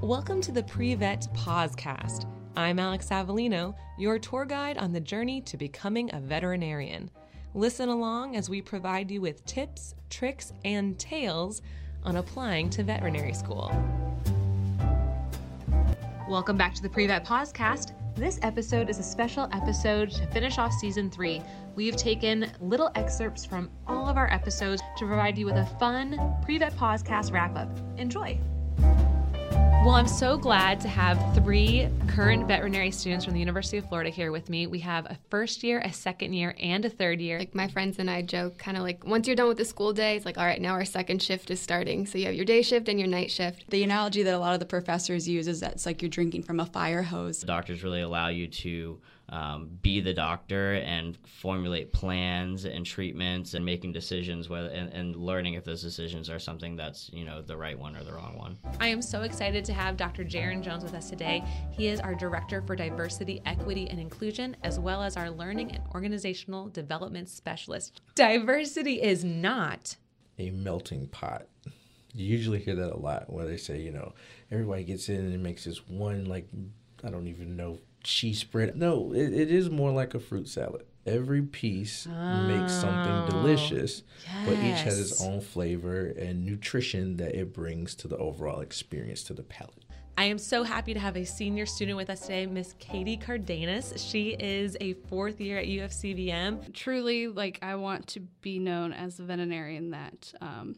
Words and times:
Welcome 0.00 0.40
to 0.42 0.52
the 0.52 0.62
Pre-Vet 0.62 1.28
Podcast. 1.34 2.24
I'm 2.56 2.78
Alex 2.78 3.08
Avellino, 3.10 3.74
your 3.98 4.18
tour 4.18 4.44
guide 4.44 4.78
on 4.78 4.92
the 4.92 5.00
journey 5.00 5.40
to 5.42 5.56
becoming 5.56 6.14
a 6.14 6.20
veterinarian. 6.20 7.10
Listen 7.54 7.88
along 7.88 8.36
as 8.36 8.48
we 8.48 8.62
provide 8.62 9.10
you 9.10 9.20
with 9.20 9.44
tips, 9.44 9.94
tricks, 10.10 10.52
and 10.64 10.98
tales 10.98 11.62
on 12.04 12.16
applying 12.16 12.70
to 12.70 12.82
veterinary 12.82 13.34
school. 13.34 13.70
Welcome 16.28 16.58
back 16.58 16.74
to 16.74 16.82
the 16.82 16.90
Pre-Vet 16.90 17.24
Podcast. 17.24 17.94
This 18.14 18.38
episode 18.42 18.90
is 18.90 18.98
a 18.98 19.02
special 19.02 19.48
episode 19.50 20.10
to 20.10 20.26
finish 20.26 20.58
off 20.58 20.74
season 20.74 21.10
three. 21.10 21.40
We've 21.74 21.96
taken 21.96 22.52
little 22.60 22.90
excerpts 22.96 23.46
from 23.46 23.70
all 23.86 24.10
of 24.10 24.18
our 24.18 24.30
episodes 24.30 24.82
to 24.98 25.06
provide 25.06 25.38
you 25.38 25.46
with 25.46 25.56
a 25.56 25.64
fun 25.80 26.18
Pre-Vet 26.44 26.76
Podcast 26.76 27.32
wrap-up. 27.32 27.70
Enjoy! 27.96 28.38
Well, 29.84 29.94
I'm 29.94 30.08
so 30.08 30.36
glad 30.36 30.80
to 30.80 30.88
have 30.88 31.34
three 31.36 31.88
current 32.08 32.46
veterinary 32.46 32.90
students 32.90 33.24
from 33.24 33.32
the 33.32 33.40
University 33.40 33.78
of 33.78 33.88
Florida 33.88 34.10
here 34.10 34.32
with 34.32 34.50
me. 34.50 34.66
We 34.66 34.80
have 34.80 35.06
a 35.06 35.16
first 35.30 35.62
year, 35.62 35.80
a 35.80 35.92
second 35.92 36.32
year, 36.34 36.54
and 36.60 36.84
a 36.84 36.90
third 36.90 37.20
year. 37.20 37.38
Like 37.38 37.54
my 37.54 37.68
friends 37.68 37.98
and 37.98 38.10
I 38.10 38.22
joke, 38.22 38.58
kind 38.58 38.76
of 38.76 38.82
like 38.82 39.06
once 39.06 39.26
you're 39.26 39.36
done 39.36 39.48
with 39.48 39.56
the 39.56 39.64
school 39.64 39.92
day, 39.92 40.16
it's 40.16 40.26
like, 40.26 40.36
all 40.36 40.44
right, 40.44 40.60
now 40.60 40.72
our 40.72 40.84
second 40.84 41.22
shift 41.22 41.50
is 41.50 41.60
starting. 41.60 42.06
So 42.06 42.18
you 42.18 42.26
have 42.26 42.34
your 42.34 42.44
day 42.44 42.60
shift 42.60 42.88
and 42.88 42.98
your 42.98 43.08
night 43.08 43.30
shift. 43.30 43.70
The 43.70 43.84
analogy 43.84 44.24
that 44.24 44.34
a 44.34 44.38
lot 44.38 44.52
of 44.52 44.60
the 44.60 44.66
professors 44.66 45.28
use 45.28 45.46
is 45.46 45.60
that 45.60 45.72
it's 45.74 45.86
like 45.86 46.02
you're 46.02 46.10
drinking 46.10 46.42
from 46.42 46.58
a 46.58 46.66
fire 46.66 47.02
hose. 47.04 47.40
Doctors 47.40 47.82
really 47.82 48.02
allow 48.02 48.28
you 48.28 48.48
to 48.48 49.00
um, 49.30 49.78
be 49.82 50.00
the 50.00 50.14
doctor 50.14 50.74
and 50.74 51.18
formulate 51.26 51.92
plans 51.92 52.64
and 52.64 52.86
treatments 52.86 53.54
and 53.54 53.64
making 53.64 53.92
decisions 53.92 54.48
whether 54.48 54.68
and, 54.68 54.92
and, 54.92 55.16
learning 55.16 55.54
if 55.54 55.64
those 55.64 55.82
decisions 55.82 56.30
are 56.30 56.38
something 56.38 56.76
that's 56.76 57.10
you 57.12 57.24
know 57.24 57.42
the 57.42 57.56
right 57.56 57.78
one 57.78 57.96
or 57.96 58.04
the 58.04 58.12
wrong 58.12 58.38
one. 58.38 58.56
I 58.80 58.88
am 58.88 59.02
so 59.02 59.22
excited 59.22 59.64
to 59.66 59.72
have 59.74 59.96
Dr. 59.96 60.24
Jaron 60.24 60.62
Jones 60.62 60.82
with 60.82 60.94
us 60.94 61.10
today. 61.10 61.44
He 61.70 61.88
is 61.88 62.00
our 62.00 62.14
director 62.14 62.62
for 62.62 62.74
diversity, 62.74 63.42
equity, 63.44 63.88
and 63.90 64.00
inclusion, 64.00 64.56
as 64.62 64.78
well 64.78 65.02
as 65.02 65.16
our 65.16 65.30
learning 65.30 65.72
and 65.72 65.82
organizational 65.94 66.68
development 66.68 67.28
specialist. 67.28 68.00
Diversity 68.14 69.02
is 69.02 69.24
not 69.24 69.96
a 70.38 70.50
melting 70.50 71.08
pot. 71.08 71.48
You 72.14 72.24
usually 72.24 72.60
hear 72.60 72.76
that 72.76 72.92
a 72.92 72.96
lot 72.96 73.30
where 73.30 73.46
they 73.46 73.58
say, 73.58 73.80
you 73.80 73.92
know, 73.92 74.14
everybody 74.50 74.84
gets 74.84 75.08
in 75.08 75.16
and 75.16 75.42
makes 75.42 75.64
this 75.64 75.86
one 75.86 76.24
like 76.24 76.48
I 77.04 77.10
don't 77.10 77.28
even 77.28 77.56
know 77.56 77.78
cheese 78.08 78.40
spread. 78.40 78.76
No, 78.76 79.12
it, 79.12 79.32
it 79.32 79.50
is 79.50 79.70
more 79.70 79.90
like 79.90 80.14
a 80.14 80.18
fruit 80.18 80.48
salad. 80.48 80.84
Every 81.06 81.42
piece 81.42 82.06
oh, 82.10 82.46
makes 82.46 82.72
something 82.72 83.12
oh, 83.12 83.26
delicious, 83.30 84.02
yes. 84.24 84.46
but 84.46 84.54
each 84.58 84.80
has 84.82 85.00
its 85.00 85.22
own 85.22 85.40
flavor 85.40 86.06
and 86.18 86.44
nutrition 86.44 87.16
that 87.16 87.34
it 87.34 87.52
brings 87.52 87.94
to 87.96 88.08
the 88.08 88.16
overall 88.16 88.60
experience 88.60 89.22
to 89.24 89.34
the 89.34 89.42
palate. 89.42 89.84
I 90.18 90.24
am 90.24 90.38
so 90.38 90.64
happy 90.64 90.94
to 90.94 91.00
have 91.00 91.16
a 91.16 91.24
senior 91.24 91.64
student 91.64 91.96
with 91.96 92.10
us 92.10 92.22
today, 92.22 92.44
Miss 92.46 92.74
Katie 92.80 93.16
Cardenas. 93.16 93.94
She 93.96 94.30
is 94.30 94.76
a 94.80 94.94
fourth 95.08 95.40
year 95.40 95.58
at 95.58 95.66
UFCVM. 95.66 96.74
Truly, 96.74 97.28
like, 97.28 97.60
I 97.62 97.76
want 97.76 98.08
to 98.08 98.20
be 98.40 98.58
known 98.58 98.92
as 98.92 99.20
a 99.20 99.22
veterinarian 99.22 99.90
that. 99.92 100.32
Um, 100.40 100.74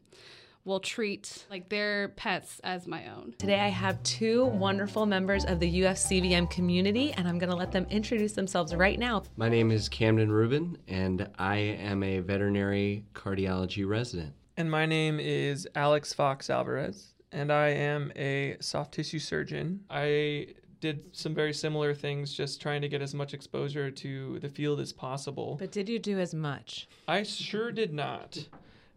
will 0.65 0.81
treat 0.81 1.47
like 1.51 1.69
their 1.69 2.09
pets 2.11 2.61
as 2.63 2.87
my 2.87 3.09
own. 3.09 3.35
Today 3.39 3.61
I 3.61 3.69
have 3.69 4.03
two 4.03 4.45
wonderful 4.45 5.07
members 5.07 5.45
of 5.45 5.59
the 5.59 5.83
UFCVM 5.83 6.51
community 6.51 7.13
and 7.13 7.27
I'm 7.27 7.39
going 7.39 7.51
to 7.51 7.57
let 7.57 7.73
them 7.73 7.87
introduce 7.91 8.35
themselves 8.35 8.75
right 8.75 8.99
now. 8.99 9.23
My 9.37 9.49
name 9.49 9.71
is 9.71 9.89
Camden 9.89 10.31
Rubin 10.31 10.77
and 10.87 11.29
I 11.39 11.57
am 11.57 12.03
a 12.03 12.21
veterinary 12.21 13.05
cardiology 13.15 13.89
resident. 13.89 14.35
And 14.57 14.71
my 14.71 14.85
name 14.85 15.19
is 15.19 15.67
Alex 15.75 16.13
Fox 16.13 16.51
Alvarez 16.51 17.15
and 17.33 17.51
I 17.51 17.69
am 17.69 18.13
a 18.17 18.57
soft 18.61 18.93
tissue 18.93 19.19
surgeon. 19.19 19.81
I 19.89 20.49
did 20.81 21.05
some 21.13 21.35
very 21.35 21.53
similar 21.53 21.95
things, 21.95 22.33
just 22.35 22.61
trying 22.61 22.81
to 22.83 22.89
get 22.89 23.03
as 23.03 23.15
much 23.15 23.35
exposure 23.35 23.91
to 23.91 24.39
the 24.41 24.49
field 24.49 24.81
as 24.81 24.93
possible. 24.93 25.57
But 25.59 25.73
did 25.73 25.89
you 25.89 25.99
do 25.99 26.19
as 26.19 26.35
much? 26.35 26.89
I 27.07 27.23
sure 27.23 27.71
did 27.71 27.93
not. 27.93 28.47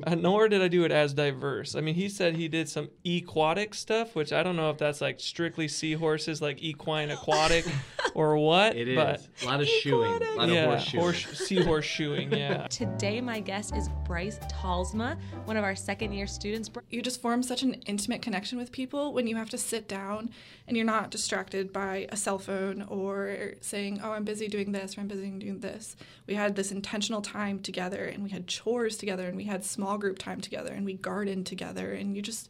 Uh, 0.01 0.15
nor 0.15 0.49
did 0.49 0.61
I 0.61 0.67
do 0.67 0.85
it 0.85 0.91
as 0.91 1.13
diverse. 1.13 1.75
I 1.75 1.81
mean, 1.81 1.93
he 1.93 2.09
said 2.09 2.35
he 2.35 2.47
did 2.47 2.67
some 2.67 2.89
aquatic 3.05 3.75
stuff, 3.75 4.15
which 4.15 4.33
I 4.33 4.41
don't 4.41 4.55
know 4.55 4.71
if 4.71 4.77
that's 4.79 5.01
like 5.01 5.19
strictly 5.19 5.67
seahorses, 5.67 6.41
like 6.41 6.63
equine 6.63 7.11
aquatic, 7.11 7.65
or 8.15 8.35
what. 8.37 8.75
It 8.75 8.87
is 8.87 8.95
but 8.95 9.27
a 9.43 9.45
lot 9.45 9.61
of 9.61 9.67
shoeing, 9.67 10.23
a 10.23 10.35
lot 10.35 10.49
yeah, 10.49 10.63
of 10.63 10.69
horse 10.69 10.83
shoeing. 10.83 11.01
Horse, 11.03 11.39
seahorse 11.47 11.85
shoeing. 11.85 12.31
Yeah. 12.31 12.67
Today, 12.69 13.21
my 13.21 13.39
guest 13.39 13.75
is 13.75 13.87
Bryce 14.03 14.39
Talsma, 14.51 15.15
one 15.45 15.57
of 15.57 15.63
our 15.63 15.75
second-year 15.75 16.25
students. 16.25 16.71
You 16.89 17.03
just 17.03 17.21
form 17.21 17.43
such 17.43 17.61
an 17.61 17.73
intimate 17.85 18.23
connection 18.23 18.57
with 18.57 18.71
people 18.71 19.13
when 19.13 19.27
you 19.27 19.35
have 19.35 19.49
to 19.51 19.59
sit 19.59 19.87
down 19.87 20.31
and 20.67 20.75
you're 20.75 20.85
not 20.87 21.11
distracted 21.11 21.71
by 21.71 22.07
a 22.11 22.17
cell 22.17 22.39
phone 22.39 22.81
or 22.83 23.53
saying, 23.61 24.01
"Oh, 24.03 24.11
I'm 24.11 24.23
busy 24.23 24.47
doing 24.47 24.71
this" 24.71 24.97
or 24.97 25.01
"I'm 25.01 25.07
busy 25.07 25.29
doing 25.29 25.59
this." 25.59 25.95
We 26.25 26.33
had 26.33 26.55
this 26.55 26.71
intentional 26.71 27.21
time 27.21 27.59
together, 27.59 28.05
and 28.05 28.23
we 28.23 28.31
had 28.31 28.47
chores 28.47 28.97
together, 28.97 29.27
and 29.27 29.37
we 29.37 29.43
had 29.43 29.63
small 29.63 29.82
small 29.83 29.97
group 29.97 30.17
time 30.17 30.39
together 30.39 30.71
and 30.71 30.85
we 30.85 30.93
garden 30.93 31.43
together 31.43 31.91
and 31.91 32.15
you 32.15 32.21
just 32.21 32.49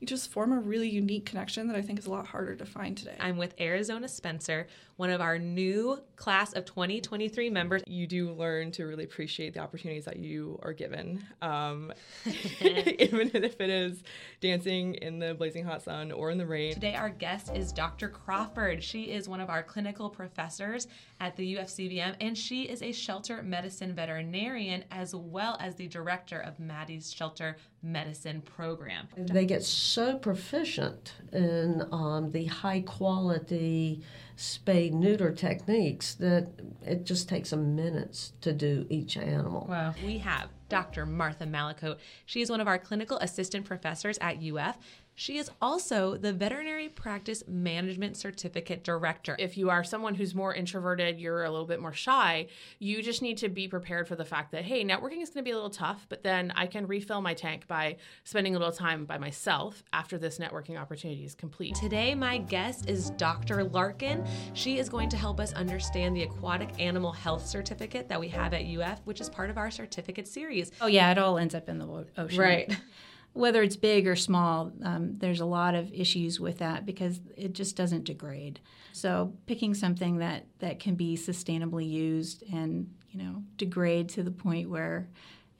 you 0.00 0.06
just 0.06 0.30
form 0.30 0.52
a 0.52 0.58
really 0.58 0.88
unique 0.88 1.24
connection 1.24 1.66
that 1.68 1.76
I 1.76 1.80
think 1.80 1.98
is 1.98 2.04
a 2.04 2.10
lot 2.10 2.26
harder 2.26 2.54
to 2.56 2.66
find 2.66 2.94
today. 2.94 3.16
I'm 3.18 3.38
with 3.38 3.54
Arizona 3.58 4.06
Spencer, 4.06 4.66
one 4.96 5.08
of 5.08 5.22
our 5.22 5.38
new 5.38 5.98
class 6.16 6.52
of 6.52 6.66
2023 6.66 7.48
members. 7.48 7.82
You 7.86 8.06
do 8.06 8.32
learn 8.32 8.70
to 8.72 8.84
really 8.84 9.04
appreciate 9.04 9.54
the 9.54 9.60
opportunities 9.60 10.04
that 10.04 10.18
you 10.18 10.58
are 10.62 10.74
given, 10.74 11.24
um, 11.40 11.90
even 12.60 13.30
if 13.32 13.60
it 13.60 13.70
is 13.70 14.02
dancing 14.40 14.96
in 14.96 15.20
the 15.20 15.32
blazing 15.32 15.64
hot 15.64 15.82
sun 15.82 16.12
or 16.12 16.30
in 16.30 16.36
the 16.36 16.46
rain. 16.46 16.74
Today, 16.74 16.96
our 16.96 17.08
guest 17.08 17.50
is 17.54 17.72
Dr. 17.72 18.08
Crawford. 18.08 18.84
She 18.84 19.04
is 19.04 19.26
one 19.26 19.40
of 19.40 19.48
our 19.48 19.62
clinical 19.62 20.10
professors 20.10 20.86
at 21.20 21.36
the 21.36 21.56
UFCVM, 21.56 22.16
and 22.20 22.36
she 22.36 22.62
is 22.62 22.82
a 22.82 22.92
shelter 22.92 23.42
medicine 23.42 23.94
veterinarian 23.94 24.84
as 24.90 25.14
well 25.14 25.56
as 25.60 25.74
the 25.74 25.86
director 25.86 26.40
of 26.40 26.58
Maddie's 26.58 27.12
Shelter 27.12 27.56
Medicine 27.82 28.40
Program. 28.40 29.08
They 29.16 29.46
get 29.46 29.62
so 29.62 30.18
proficient 30.18 31.14
in 31.32 31.82
um, 31.92 32.32
the 32.32 32.46
high 32.46 32.80
quality 32.80 34.02
spay 34.36 34.92
neuter 34.92 35.30
techniques 35.30 36.14
that 36.14 36.48
it 36.84 37.04
just 37.04 37.28
takes 37.28 37.50
them 37.50 37.76
minutes 37.76 38.32
to 38.40 38.52
do 38.52 38.86
each 38.88 39.16
animal. 39.16 39.66
Wow. 39.68 39.94
We 40.04 40.18
have 40.18 40.48
Dr. 40.68 41.06
Martha 41.06 41.44
Mallicote. 41.44 41.98
She 42.26 42.40
is 42.40 42.50
one 42.50 42.60
of 42.60 42.66
our 42.66 42.78
clinical 42.78 43.18
assistant 43.18 43.64
professors 43.64 44.18
at 44.20 44.38
UF. 44.42 44.76
She 45.16 45.38
is 45.38 45.50
also 45.62 46.16
the 46.16 46.32
Veterinary 46.32 46.88
Practice 46.88 47.44
Management 47.46 48.16
Certificate 48.16 48.82
Director. 48.82 49.36
If 49.38 49.56
you 49.56 49.70
are 49.70 49.84
someone 49.84 50.16
who's 50.16 50.34
more 50.34 50.52
introverted, 50.52 51.20
you're 51.20 51.44
a 51.44 51.50
little 51.50 51.66
bit 51.66 51.80
more 51.80 51.92
shy, 51.92 52.48
you 52.80 53.00
just 53.00 53.22
need 53.22 53.38
to 53.38 53.48
be 53.48 53.68
prepared 53.68 54.08
for 54.08 54.16
the 54.16 54.24
fact 54.24 54.50
that, 54.52 54.64
hey, 54.64 54.84
networking 54.84 55.22
is 55.22 55.30
going 55.30 55.42
to 55.44 55.48
be 55.48 55.52
a 55.52 55.54
little 55.54 55.70
tough, 55.70 56.06
but 56.08 56.24
then 56.24 56.52
I 56.56 56.66
can 56.66 56.88
refill 56.88 57.20
my 57.20 57.32
tank 57.32 57.68
by 57.68 57.96
spending 58.24 58.56
a 58.56 58.58
little 58.58 58.72
time 58.72 59.04
by 59.04 59.18
myself 59.18 59.84
after 59.92 60.18
this 60.18 60.38
networking 60.38 60.80
opportunity 60.80 61.24
is 61.24 61.36
complete. 61.36 61.76
Today, 61.76 62.16
my 62.16 62.38
guest 62.38 62.90
is 62.90 63.10
Dr. 63.10 63.62
Larkin. 63.62 64.24
She 64.52 64.78
is 64.78 64.88
going 64.88 65.08
to 65.10 65.16
help 65.16 65.38
us 65.38 65.52
understand 65.52 66.16
the 66.16 66.24
Aquatic 66.24 66.80
Animal 66.80 67.12
Health 67.12 67.46
Certificate 67.46 68.08
that 68.08 68.18
we 68.18 68.28
have 68.28 68.52
at 68.52 68.62
UF, 68.62 69.00
which 69.04 69.20
is 69.20 69.30
part 69.30 69.48
of 69.48 69.58
our 69.58 69.70
certificate 69.70 70.26
series. 70.26 70.72
Oh, 70.80 70.88
yeah, 70.88 71.12
it 71.12 71.18
all 71.18 71.38
ends 71.38 71.54
up 71.54 71.68
in 71.68 71.78
the 71.78 72.06
ocean. 72.16 72.38
Right 72.38 72.76
whether 73.34 73.62
it's 73.62 73.76
big 73.76 74.06
or 74.06 74.16
small, 74.16 74.72
um, 74.82 75.18
there's 75.18 75.40
a 75.40 75.44
lot 75.44 75.74
of 75.74 75.92
issues 75.92 76.40
with 76.40 76.58
that 76.58 76.86
because 76.86 77.20
it 77.36 77.52
just 77.52 77.76
doesn't 77.76 78.04
degrade. 78.04 78.60
So 78.92 79.34
picking 79.46 79.74
something 79.74 80.18
that 80.18 80.46
that 80.60 80.78
can 80.78 80.94
be 80.94 81.16
sustainably 81.16 81.88
used 81.88 82.44
and 82.52 82.88
you 83.10 83.22
know 83.22 83.42
degrade 83.56 84.08
to 84.10 84.22
the 84.22 84.30
point 84.30 84.70
where 84.70 85.08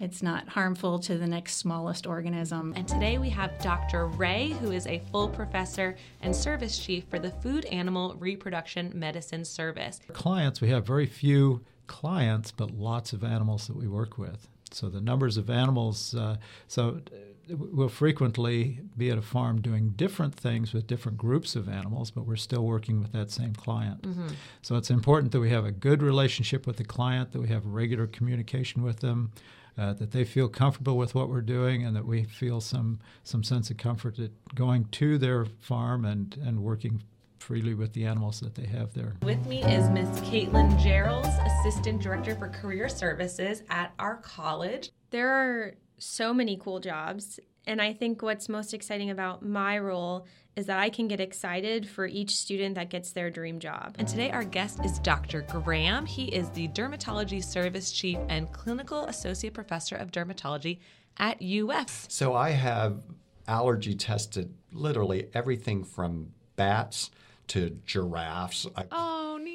it's 0.01 0.23
not 0.23 0.49
harmful 0.49 0.99
to 1.01 1.19
the 1.19 1.27
next 1.27 1.57
smallest 1.57 2.07
organism. 2.07 2.72
And 2.77 2.87
today 2.87 3.19
we 3.19 3.31
have 3.31 3.57
Dr. 3.60 4.07
Ray, 4.07 4.48
who 4.60 4.72
is 4.72 4.87
a 4.87 5.01
full 5.10 5.28
professor 5.28 5.97
and 6.21 6.34
service 6.34 6.78
chief 6.78 7.04
for 7.09 7.19
the 7.19 7.31
Food 7.31 7.65
Animal 7.66 8.15
Reproduction 8.19 8.93
Medicine 8.95 9.45
Service. 9.45 10.01
Clients, 10.13 10.60
we 10.60 10.69
have 10.71 10.84
very 10.84 11.07
few 11.07 11.65
clients, 11.87 12.51
but 12.51 12.72
lots 12.72 13.13
of 13.13 13.22
animals 13.22 13.66
that 13.69 13.77
we 13.77 13.87
work 13.87 14.19
with. 14.19 14.48
So 14.72 14.89
the 14.89 15.01
numbers 15.01 15.37
of 15.37 15.48
animals, 15.48 16.15
uh, 16.15 16.39
so 16.66 17.01
we'll 17.49 17.89
frequently 17.89 18.81
be 18.97 19.11
at 19.11 19.19
a 19.19 19.23
farm 19.23 19.61
doing 19.61 19.91
different 19.91 20.35
things 20.35 20.73
with 20.73 20.87
different 20.87 21.19
groups 21.19 21.57
of 21.57 21.69
animals, 21.69 22.11
but 22.11 22.27
we're 22.27 22.37
still 22.37 22.65
working 22.65 23.01
with 23.01 23.13
that 23.13 23.31
same 23.31 23.55
client. 23.55 24.03
Mm-hmm. 24.03 24.29
So 24.63 24.77
it's 24.77 24.91
important 24.91 25.33
that 25.33 25.41
we 25.41 25.51
have 25.51 25.65
a 25.65 25.73
good 25.73 26.03
relationship 26.03 26.67
with 26.67 26.77
the 26.77 26.85
client, 26.85 27.33
that 27.33 27.41
we 27.41 27.49
have 27.49 27.67
regular 27.67 28.07
communication 28.07 28.83
with 28.83 29.01
them, 29.01 29.33
uh, 29.77 29.93
that 29.95 30.13
they 30.13 30.25
feel 30.25 30.49
comfortable 30.49 30.97
with 30.97 31.15
what 31.15 31.29
we're 31.29 31.41
doing, 31.41 31.85
and 31.85 31.97
that 31.97 32.07
we 32.07 32.25
feel 32.25 32.61
some 32.61 33.01
some 33.25 33.43
sense 33.43 33.71
of 33.71 33.77
comfort 33.77 34.19
at 34.19 34.31
going 34.55 34.85
to 34.87 35.19
their 35.19 35.45
farm 35.45 36.05
and 36.05 36.39
and 36.45 36.63
working 36.63 37.03
freely 37.45 37.75
with 37.75 37.93
the 37.93 38.07
animals 38.07 38.41
that 38.41 38.55
they 38.55 38.67
have 38.67 38.95
there. 38.95 39.17
With 39.23 39.45
me 39.47 39.63
is 39.65 39.91
Miss 39.91 40.09
Caitlin 40.21 40.81
Geralds, 40.81 41.37
Assistant 41.45 42.01
Director 42.01 42.35
for 42.37 42.49
Career 42.49 42.89
Services 42.89 43.63
at 43.69 43.93
our 43.99 44.17
college. 44.17 44.91
There 45.11 45.29
are 45.29 45.75
so 45.99 46.35
many 46.35 46.57
cool 46.57 46.81
jobs. 46.81 47.41
And 47.67 47.81
I 47.81 47.93
think 47.93 48.23
what's 48.23 48.49
most 48.49 48.75
exciting 48.75 49.11
about 49.11 49.43
my 49.43 49.79
role 49.79 50.27
is 50.57 50.67
that 50.67 50.79
I 50.79 50.91
can 50.91 51.09
get 51.09 51.21
excited 51.21 51.89
for 51.89 52.07
each 52.07 52.37
student 52.37 52.77
that 52.77 52.91
gets 52.91 53.13
their 53.13 53.31
dream 53.31 53.59
job. 53.59 53.97
And 53.99 54.07
today 54.07 54.31
our 54.31 54.45
guest 54.45 54.85
is 54.85 54.99
Dr. 55.01 55.43
Graham. 55.43 56.07
He 56.07 56.27
is 56.27 56.49
the 56.51 56.69
Dermatology 56.69 57.43
Service 57.43 57.91
Chief 57.91 58.19
and 58.29 58.53
Clinical 58.53 59.07
Associate 59.07 59.53
Professor 59.53 59.97
of 59.97 60.13
Dermatology 60.13 60.79
at 61.17 61.43
UF. 61.43 62.07
So 62.09 62.35
I 62.35 62.51
have 62.51 63.03
allergy 63.49 63.95
tested 63.95 64.55
literally 64.73 65.29
everything 65.35 65.85
from 65.85 66.33
bats 66.57 67.11
to 67.49 67.79
giraffes. 67.85 68.67
I, 68.77 68.85
oh, 68.91 69.14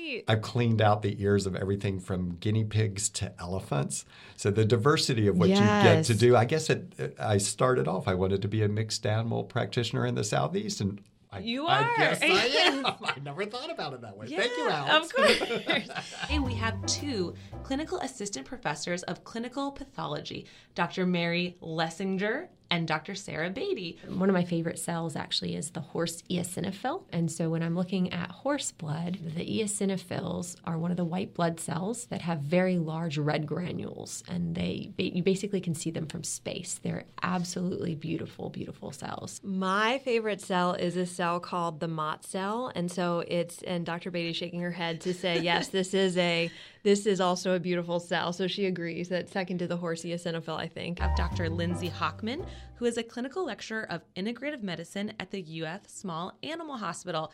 neat. 0.10 0.26
I've 0.28 0.42
cleaned 0.42 0.82
out 0.82 1.02
the 1.02 1.22
ears 1.22 1.46
of 1.46 1.56
everything 1.56 2.00
from 2.00 2.36
guinea 2.40 2.64
pigs 2.64 3.10
to 3.10 3.32
elephants. 3.40 4.06
So 4.36 4.52
the 4.52 4.66
diversity 4.66 5.28
of 5.28 5.38
what 5.38 5.50
Yes. 5.50 5.60
you 5.60 5.66
get 5.92 6.06
to 6.06 6.14
do. 6.16 6.36
I 6.36 6.46
guess 6.46 6.70
it, 6.70 7.16
I 7.20 7.38
started 7.38 7.88
off, 7.88 8.08
I 8.08 8.14
wanted 8.16 8.42
to 8.42 8.48
be 8.48 8.64
a 8.64 8.68
mixed 8.70 9.06
animal 9.06 9.44
practitioner 9.44 10.06
in 10.06 10.16
the 10.16 10.24
Southeast. 10.24 10.82
And 10.82 11.02
I, 11.32 11.40
You 11.40 11.68
I 11.68 11.84
are. 11.84 11.98
guess 11.98 12.20
I 12.24 12.26
am. 12.28 12.86
I 12.86 13.14
never 13.24 13.46
thought 13.46 13.70
about 13.72 13.94
it 13.94 14.02
that 14.02 14.18
way. 14.18 14.28
Thank 14.28 14.52
you, 14.58 14.68
Yeah, 14.68 14.86
Alex. 14.88 15.08
Of 15.08 15.16
course. 15.16 15.90
and 16.32 16.44
we 16.44 16.56
have 16.56 16.84
two 16.88 17.36
clinical 17.64 18.00
assistant 18.00 18.46
professors 18.48 19.04
of 19.04 19.24
clinical 19.24 19.72
pathology, 19.72 20.48
Dr. 20.76 21.06
Mary 21.06 21.56
Lessinger 21.62 22.48
and 22.72 22.88
Dr. 22.88 23.16
Sarah 23.16 23.50
Beatty. 23.50 23.98
One 24.08 24.30
of 24.30 24.34
my 24.34 24.44
favorite 24.44 24.80
cells 24.80 25.16
actually 25.16 25.56
is 25.56 25.72
the 25.72 25.80
horse 25.80 26.22
eosinophil. 26.30 27.04
And 27.12 27.32
so 27.32 27.50
when 27.50 27.64
I'm 27.64 27.76
looking 27.76 28.14
at 28.14 28.32
horse 28.32 28.72
blood, 28.72 29.20
the 29.22 29.46
eosinophils 29.46 30.56
are 30.66 30.78
one 30.78 30.92
of 30.92 30.98
the 30.98 31.06
white 31.06 31.34
blood 31.34 31.60
cells 31.60 32.06
that 32.08 32.22
have 32.22 32.40
very 32.40 32.78
large 32.78 33.18
red 33.18 33.46
granules. 33.46 34.24
And 34.28 34.56
they 34.56 34.92
you 34.98 35.24
basically 35.24 35.62
can 35.62 35.74
see 35.74 35.92
them 35.92 36.08
from 36.08 36.24
space. 36.24 36.80
They're 36.82 37.06
absolutely 37.24 37.96
beautiful, 37.96 38.50
beautiful 38.50 38.92
cells. 38.92 39.42
My 39.44 40.00
favorite 40.00 40.42
cell 40.42 40.74
is 40.74 40.98
a 40.98 41.06
cell 41.06 41.40
called 41.40 41.80
the 41.80 41.88
Mott 41.88 42.26
cell, 42.26 42.72
and 42.76 42.92
so 42.92 43.24
it's 43.28 43.62
and 43.64 43.86
Dr. 43.86 44.12
Beatty 44.12 44.34
shaking 44.34 44.62
her 44.62 44.72
head 44.72 45.02
to 45.02 45.14
say 45.14 45.40
yes, 45.40 45.68
this 45.70 45.94
is 45.94 46.18
a 46.18 46.52
this 46.84 47.06
is 47.06 47.20
also 47.20 47.56
a 47.56 47.60
beautiful 47.60 48.00
cell. 48.00 48.32
So 48.34 48.48
she 48.48 48.66
agrees 48.66 49.10
that 49.10 49.30
second 49.30 49.58
to 49.60 49.68
the 49.68 49.78
horse 49.78 50.04
eosinophil, 50.04 50.58
I 50.58 50.68
think. 50.68 51.02
Of 51.02 51.16
Dr. 51.16 51.50
Lindsay 51.50 51.90
Hockman, 51.90 52.46
who 52.76 52.86
is 52.86 52.98
a 52.98 53.04
clinical 53.04 53.46
lecturer 53.46 53.84
of 53.90 54.02
integrative 54.16 54.62
medicine 54.64 55.14
at 55.20 55.32
the 55.32 55.64
UF 55.64 55.88
Small 55.88 56.38
Animal 56.44 56.78
Hospital. 56.78 57.32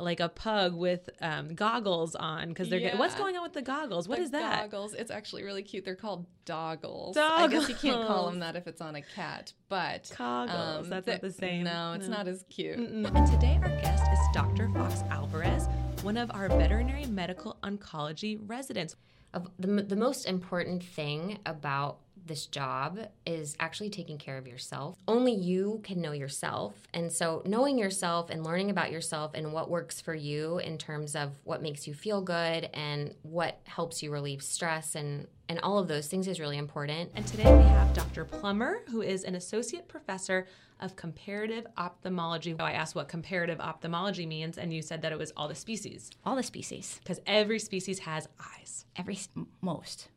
Like 0.00 0.20
a 0.20 0.28
pug 0.28 0.74
with 0.76 1.10
um, 1.20 1.56
goggles 1.56 2.14
on 2.14 2.50
because 2.50 2.68
they're 2.68 2.78
Yeah. 2.78 2.96
what's 2.98 3.16
going 3.16 3.36
on 3.36 3.42
with 3.42 3.52
the 3.52 3.62
goggles? 3.62 4.06
What 4.08 4.18
The 4.18 4.24
is 4.26 4.30
that? 4.30 4.70
Goggles. 4.70 4.94
It's 4.94 5.10
actually 5.10 5.42
really 5.42 5.64
cute. 5.64 5.84
They're 5.84 5.96
called 5.96 6.24
doggles. 6.44 7.16
doggles. 7.16 7.40
I 7.40 7.48
guess 7.48 7.68
you 7.68 7.74
can't 7.74 8.06
call 8.06 8.26
them 8.30 8.38
that 8.38 8.54
if 8.54 8.68
it's 8.68 8.80
on 8.80 8.94
a 8.94 9.02
cat, 9.02 9.52
but 9.68 10.08
Coggles, 10.14 10.84
um, 10.84 10.88
that's 10.88 11.04
th- 11.06 11.16
not 11.16 11.20
the 11.22 11.32
same. 11.32 11.64
No, 11.64 11.94
it's 11.94 12.06
No. 12.06 12.16
not 12.18 12.28
as 12.28 12.44
cute. 12.48 12.78
Mm-mm. 12.78 13.12
And 13.12 13.26
today 13.26 13.58
our 13.60 13.68
guest 13.82 14.04
is 14.12 14.18
Dr. 14.32 14.68
Fox 14.72 15.02
Alvarez, 15.10 15.66
one 16.02 16.16
of 16.16 16.30
our 16.30 16.48
veterinary 16.48 17.06
medical 17.06 17.56
oncology 17.64 18.38
residents. 18.46 18.94
Of 19.34 19.48
the, 19.58 19.82
the 19.82 19.96
most 19.96 20.26
important 20.28 20.84
thing 20.84 21.38
about 21.44 21.98
this 22.28 22.46
job 22.46 22.98
is 23.26 23.56
actually 23.58 23.90
taking 23.90 24.18
care 24.18 24.38
of 24.38 24.46
yourself. 24.46 24.98
Only 25.08 25.32
you 25.32 25.80
can 25.82 26.00
know 26.00 26.12
yourself. 26.12 26.74
And 26.94 27.10
so, 27.10 27.42
knowing 27.44 27.78
yourself 27.78 28.30
and 28.30 28.44
learning 28.44 28.70
about 28.70 28.92
yourself 28.92 29.32
and 29.34 29.52
what 29.52 29.70
works 29.70 30.00
for 30.00 30.14
you 30.14 30.58
in 30.58 30.78
terms 30.78 31.16
of 31.16 31.32
what 31.44 31.62
makes 31.62 31.88
you 31.88 31.94
feel 31.94 32.20
good 32.20 32.68
and 32.74 33.14
what 33.22 33.60
helps 33.64 34.02
you 34.02 34.12
relieve 34.12 34.42
stress 34.42 34.94
and, 34.94 35.26
and 35.48 35.58
all 35.60 35.78
of 35.78 35.88
those 35.88 36.06
things 36.06 36.28
is 36.28 36.38
really 36.38 36.58
important. 36.58 37.10
And 37.14 37.26
today 37.26 37.52
we 37.56 37.64
have 37.64 37.92
Dr. 37.94 38.24
Plummer, 38.24 38.82
who 38.88 39.02
is 39.02 39.24
an 39.24 39.34
associate 39.34 39.88
professor 39.88 40.46
of 40.80 40.94
comparative 40.96 41.66
ophthalmology. 41.76 42.54
So 42.56 42.64
I 42.64 42.72
asked 42.72 42.94
what 42.94 43.08
comparative 43.08 43.60
ophthalmology 43.60 44.26
means, 44.26 44.58
and 44.58 44.72
you 44.72 44.82
said 44.82 45.02
that 45.02 45.12
it 45.12 45.18
was 45.18 45.32
all 45.36 45.48
the 45.48 45.54
species. 45.54 46.10
All 46.24 46.36
the 46.36 46.42
species. 46.42 47.00
Because 47.02 47.20
every 47.26 47.58
species 47.58 48.00
has 48.00 48.28
eyes. 48.38 48.84
Every 48.96 49.18
most. 49.60 50.08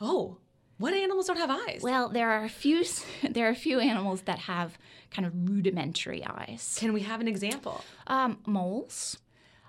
Oh, 0.00 0.38
what 0.78 0.94
animals 0.94 1.26
don't 1.26 1.36
have 1.36 1.50
eyes? 1.50 1.80
Well, 1.82 2.08
there 2.08 2.30
are 2.30 2.44
a 2.44 2.48
few. 2.48 2.84
There 3.30 3.46
are 3.46 3.50
a 3.50 3.56
few 3.56 3.80
animals 3.80 4.22
that 4.22 4.40
have 4.40 4.76
kind 5.10 5.26
of 5.26 5.32
rudimentary 5.48 6.24
eyes. 6.24 6.76
Can 6.78 6.92
we 6.92 7.02
have 7.02 7.20
an 7.20 7.28
example? 7.28 7.84
Um, 8.06 8.38
moles. 8.46 9.18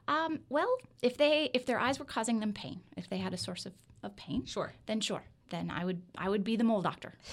Um, 0.08 0.40
well, 0.50 0.78
if 1.02 1.18
they 1.18 1.50
if 1.54 1.66
their 1.66 1.80
eyes 1.80 2.00
were 2.00 2.06
causing 2.06 2.40
them 2.40 2.54
pain, 2.54 2.82
if 2.96 3.10
they 3.10 3.18
had 3.18 3.34
a 3.34 3.38
source 3.38 3.66
of, 3.66 3.74
of 4.04 4.16
pain, 4.16 4.46
sure, 4.46 4.74
then 4.86 5.02
sure, 5.02 5.24
then 5.50 5.72
I 5.72 5.86
would 5.86 6.02
I 6.18 6.30
would 6.30 6.44
be 6.44 6.56
the 6.56 6.64
mole 6.64 6.82
doctor. 6.82 7.14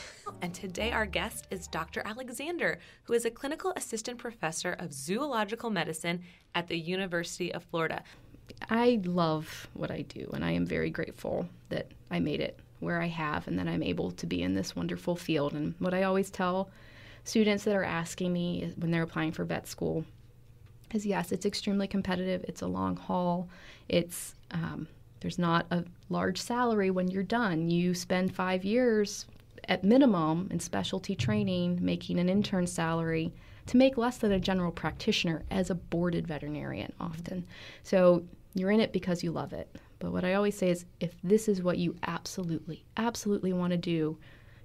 And 0.40 0.54
today 0.54 0.90
our 0.90 1.06
guest 1.06 1.46
is 1.50 1.69
Dr. 1.69 2.02
Alexander, 2.04 2.80
who 3.04 3.12
is 3.12 3.24
a 3.24 3.30
clinical 3.30 3.72
assistant 3.76 4.19
professor 4.19 4.72
of 4.72 4.92
zoological 4.92 5.70
medicine 5.70 6.22
at 6.54 6.66
the 6.66 6.78
University 6.78 7.52
of 7.54 7.62
Florida. 7.64 8.02
I 8.69 9.00
love 9.04 9.69
what 9.74 9.90
I 9.92 10.02
do, 10.02 10.30
and 10.34 10.44
I 10.44 10.50
am 10.52 10.66
very 10.66 10.90
grateful 10.90 11.48
that 11.69 11.92
I 12.10 12.19
made 12.19 12.40
it 12.40 12.58
where 12.82 13.00
I 13.00 13.06
have 13.06 13.46
and 13.46 13.58
that 13.58 13.69
I'm 13.69 13.82
able 13.82 14.11
to 14.11 14.26
be 14.26 14.43
in 14.43 14.55
this 14.55 14.76
wonderful 14.76 15.17
field. 15.17 15.55
And 15.55 15.75
what 15.79 15.94
I 15.94 16.02
always 16.02 16.31
tell 16.31 16.70
students 17.25 17.64
that 17.64 17.76
are 17.76 17.84
asking 17.84 18.32
me 18.32 18.73
when 18.76 18.90
they're 18.90 19.02
applying 19.02 19.32
for 19.32 19.44
vet 19.44 19.67
school 19.67 20.05
is 20.93 21.06
yes, 21.06 21.32
it's 21.32 21.46
extremely 21.46 21.87
competitive, 21.87 22.44
it's 22.49 22.62
a 22.62 22.67
long 22.67 22.96
haul, 22.96 23.49
it's 23.88 24.34
um, 24.50 24.87
there's 25.20 25.38
not 25.38 25.67
a 25.70 25.84
large 26.08 26.40
salary 26.40 26.90
when 26.90 27.08
you're 27.08 27.23
done. 27.23 27.70
You 27.70 27.94
spend 27.94 28.34
five 28.34 28.64
years 28.64 29.26
at 29.69 29.84
minimum 29.84 30.49
in 30.50 30.58
specialty 30.58 31.14
training, 31.14 31.79
making 31.81 32.19
an 32.19 32.29
intern 32.29 32.67
salary 32.67 33.32
to 33.67 33.76
make 33.76 33.96
less 33.96 34.19
than 34.19 34.32
a 34.32 34.40
general 34.40 34.73
practitioner 34.73 35.43
as 35.50 35.70
a 35.70 35.76
boarded 35.76 36.26
veterinarian 36.26 36.93
often. 37.00 37.46
So 37.84 38.25
you're 38.55 38.73
in 38.73 38.81
it 38.81 38.93
because 38.93 39.23
you 39.23 39.31
love 39.31 39.52
it. 39.52 39.75
But 40.02 40.10
what 40.10 40.25
I 40.25 40.34
always 40.34 40.58
say 40.58 40.69
is 40.69 40.84
if 40.99 41.14
this 41.22 41.46
is 41.46 41.62
what 41.62 41.78
you 41.78 41.94
absolutely, 42.04 42.84
absolutely 42.96 43.52
want 43.52 43.70
to 43.70 43.76
do, 43.76 44.19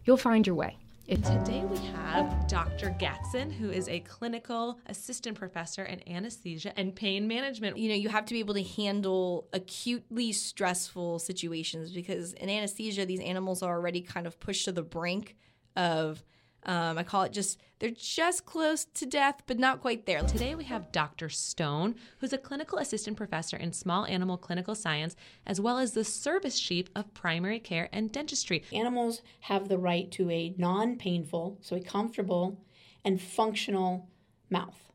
you'll 0.04 0.18
find 0.18 0.48
your 0.48 0.56
way. 0.56 0.80
And 1.07 1.24
today 1.24 1.63
we 1.63 1.78
have 1.78 2.48
Dr. 2.48 2.89
Gatson, 3.00 3.54
who 3.54 3.69
is 3.69 3.88
a 3.88 4.00
clinical 4.00 4.80
assistant 4.88 5.38
professor 5.38 5.84
in 5.84 6.01
anesthesia 6.10 6.74
and 6.75 6.95
pain 6.95 7.28
management. 7.28 7.78
You 7.78 7.89
know, 7.89 7.95
you 7.95 8.10
have 8.10 8.25
to 8.25 8.34
be 8.34 8.39
able 8.39 8.56
to 8.56 8.63
handle 8.63 9.48
acutely 9.54 10.34
stressful 10.34 11.19
situations 11.19 11.92
because 11.92 12.33
in 12.33 12.50
anesthesia, 12.50 13.06
these 13.06 13.22
animals 13.22 13.62
are 13.62 13.75
already 13.75 14.01
kind 14.01 14.25
of 14.25 14.40
pushed 14.40 14.66
to 14.66 14.72
the 14.72 14.81
brink 14.81 15.36
of, 15.75 16.24
um, 16.68 16.98
I 16.98 17.04
call 17.04 17.24
it 17.24 17.31
just, 17.31 17.60
they're 17.80 17.92
just 17.92 18.46
close 18.46 18.86
to 18.86 19.06
death, 19.06 19.42
but 19.47 19.57
not 19.57 19.81
quite 19.81 20.06
there. 20.06 20.21
Today 20.21 20.54
we 20.54 20.66
have 20.66 20.92
Dr. 20.92 21.30
Stone, 21.30 21.95
who's 22.19 22.33
a 22.33 22.38
clinical 22.38 22.78
assistant 22.78 23.16
professor 23.16 23.56
in 23.56 23.71
small 23.71 24.06
animal 24.06 24.38
clinical 24.38 24.76
science, 24.76 25.16
as 25.45 25.62
well 25.62 25.78
as 25.78 25.94
the 25.94 26.04
service 26.04 26.59
chief 26.59 26.88
of 26.95 27.14
primary 27.14 27.59
care 27.59 27.88
and 27.94 28.12
dentistry. 28.12 28.64
Animals 28.74 29.21
have 29.42 29.69
the 29.69 29.78
right 29.78 30.12
to 30.12 30.30
a 30.30 30.54
non 30.57 30.97
painful, 30.97 31.57
so 31.62 31.78
a 31.78 31.81
comfortable 31.81 32.59
and 33.06 33.21
functional 33.21 34.09
mouth. 34.50 34.92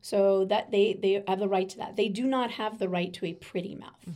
So 0.00 0.44
that 0.46 0.72
they, 0.72 0.94
they 0.94 1.22
have 1.28 1.38
the 1.38 1.48
right 1.48 1.68
to 1.68 1.78
that. 1.78 1.94
They 1.94 2.08
do 2.08 2.26
not 2.26 2.50
have 2.52 2.80
the 2.80 2.88
right 2.88 3.12
to 3.14 3.26
a 3.26 3.34
pretty 3.34 3.76
mouth. 3.76 4.08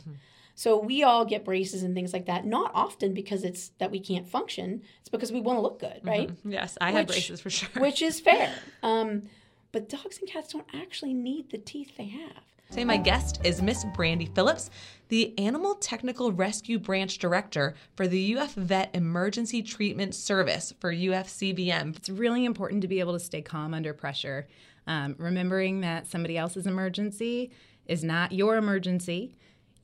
So 0.58 0.78
we 0.80 1.02
all 1.02 1.24
get 1.26 1.44
braces 1.44 1.82
and 1.82 1.94
things 1.94 2.12
like 2.14 2.26
that, 2.26 2.46
not 2.46 2.70
often 2.74 3.12
because 3.12 3.44
it's 3.44 3.68
that 3.78 3.90
we 3.90 4.00
can't 4.00 4.26
function. 4.26 4.80
It's 5.00 5.10
because 5.10 5.30
we 5.30 5.40
want 5.40 5.58
to 5.58 5.60
look 5.60 5.78
good, 5.78 6.00
right? 6.02 6.28
Mhm. 6.30 6.36
Yes, 6.52 6.76
I 6.80 6.90
have 6.92 7.06
braces 7.06 7.40
for 7.42 7.50
sure. 7.50 7.68
Which 7.80 8.02
is 8.02 8.18
fair. 8.20 8.52
Um, 8.82 9.24
but 9.72 9.88
dogs 9.90 10.18
and 10.18 10.28
cats 10.28 10.52
don't 10.52 10.66
actually 10.72 11.12
need 11.12 11.50
the 11.50 11.58
teeth 11.58 11.92
they 11.98 12.06
have. 12.06 12.42
Today, 12.70 12.84
my 12.84 12.96
guest 12.96 13.38
is 13.44 13.60
Miss 13.60 13.84
Brandy 13.94 14.26
Phillips, 14.26 14.70
the 15.08 15.38
Animal 15.38 15.74
Technical 15.76 16.32
Rescue 16.32 16.78
Branch 16.78 17.16
Director 17.18 17.74
for 17.94 18.08
the 18.08 18.36
UF 18.36 18.54
Vet 18.54 18.90
Emergency 18.94 19.62
Treatment 19.62 20.14
Service 20.14 20.72
for 20.80 20.90
UFCVM. 20.92 21.96
It's 21.96 22.08
really 22.08 22.44
important 22.44 22.80
to 22.82 22.88
be 22.88 22.98
able 23.00 23.12
to 23.12 23.20
stay 23.20 23.42
calm 23.42 23.74
under 23.74 23.92
pressure, 23.92 24.48
um, 24.86 25.14
remembering 25.18 25.80
that 25.82 26.06
somebody 26.06 26.36
else's 26.38 26.66
emergency 26.66 27.50
is 27.86 28.02
not 28.02 28.32
your 28.32 28.56
emergency. 28.56 29.34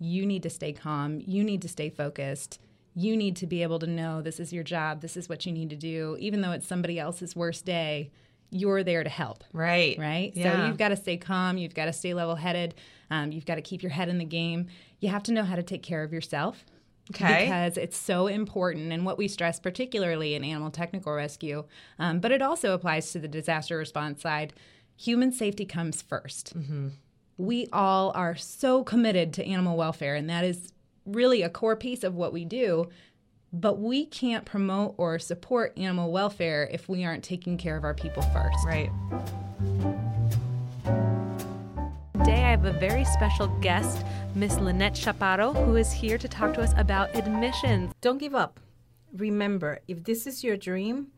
You 0.02 0.26
need 0.26 0.42
to 0.42 0.50
stay 0.50 0.72
calm. 0.72 1.20
You 1.24 1.44
need 1.44 1.62
to 1.62 1.68
stay 1.68 1.90
focused. 1.90 2.60
You 2.94 3.16
need 3.16 3.36
to 3.36 3.46
be 3.46 3.62
able 3.62 3.78
to 3.78 3.86
know 3.86 4.20
this 4.20 4.38
is 4.40 4.52
your 4.52 4.64
job. 4.64 5.00
This 5.00 5.16
is 5.16 5.28
what 5.28 5.46
you 5.46 5.52
need 5.52 5.70
to 5.70 5.76
do. 5.76 6.16
Even 6.20 6.40
though 6.42 6.52
it's 6.52 6.66
somebody 6.66 6.98
else's 6.98 7.34
worst 7.34 7.64
day, 7.64 8.10
you're 8.50 8.82
there 8.84 9.02
to 9.02 9.08
help. 9.08 9.44
Right. 9.52 9.96
Right. 9.98 10.32
Yeah. 10.34 10.60
So 10.60 10.66
you've 10.66 10.76
got 10.76 10.88
to 10.90 10.96
stay 10.96 11.16
calm. 11.16 11.56
You've 11.56 11.74
got 11.74 11.86
to 11.86 11.92
stay 11.92 12.12
level 12.12 12.36
headed. 12.36 12.74
Um, 13.10 13.32
you've 13.32 13.46
got 13.46 13.54
to 13.54 13.62
keep 13.62 13.82
your 13.82 13.92
head 13.92 14.08
in 14.08 14.18
the 14.18 14.24
game. 14.26 14.66
You 15.00 15.08
have 15.08 15.22
to 15.24 15.32
know 15.32 15.44
how 15.44 15.56
to 15.56 15.62
take 15.62 15.82
care 15.82 16.02
of 16.02 16.12
yourself. 16.12 16.66
Okay. 17.10 17.44
Because 17.44 17.76
it's 17.76 17.96
so 17.96 18.26
important 18.26 18.92
and 18.92 19.04
what 19.04 19.18
we 19.18 19.26
stress, 19.26 19.58
particularly 19.58 20.34
in 20.34 20.44
animal 20.44 20.70
technical 20.70 21.12
rescue, 21.12 21.64
um, 21.98 22.20
but 22.20 22.30
it 22.30 22.42
also 22.42 22.74
applies 22.74 23.10
to 23.12 23.18
the 23.18 23.28
disaster 23.28 23.76
response 23.76 24.22
side. 24.22 24.52
Human 24.96 25.32
safety 25.32 25.64
comes 25.64 26.02
1st 26.02 26.54
Mm-hmm. 26.54 26.88
We 27.38 27.66
all 27.72 28.12
are 28.14 28.36
so 28.36 28.84
committed 28.84 29.32
to 29.34 29.44
animal 29.44 29.76
welfare, 29.76 30.14
and 30.14 30.28
that 30.30 30.44
is 30.44 30.72
really 31.04 31.42
a 31.42 31.48
core 31.48 31.76
piece 31.76 32.04
of 32.04 32.14
what 32.14 32.32
we 32.32 32.44
do. 32.44 32.88
but 33.52 33.78
we 33.78 34.06
can't 34.06 34.44
promote 34.46 34.94
or 34.96 35.18
support 35.18 35.76
animal 35.76 36.10
welfare 36.10 36.68
if 36.72 36.88
we 36.88 37.04
aren't 37.04 37.22
taking 37.22 37.58
care 37.58 37.76
of 37.76 37.84
our 37.84 37.94
people 37.94 38.22
first. 38.22 38.64
Right. 38.64 38.90
Today, 42.14 42.44
I 42.44 42.50
have 42.50 42.64
a 42.64 42.72
very 42.72 43.04
special 43.04 43.48
guest, 43.60 44.04
Miss 44.34 44.56
Lynette 44.58 44.94
Chaparro, 44.94 45.54
who 45.66 45.76
is 45.76 45.92
here 45.92 46.16
to 46.16 46.28
talk 46.28 46.54
to 46.54 46.62
us 46.62 46.72
about 46.76 47.14
admissions. 47.14 47.92
Don't 48.00 48.18
give 48.18 48.34
up. 48.34 48.58
Remember, 49.12 49.80
if 49.86 50.04
this 50.04 50.26
is 50.26 50.42
your 50.42 50.56
dream, 50.56 51.08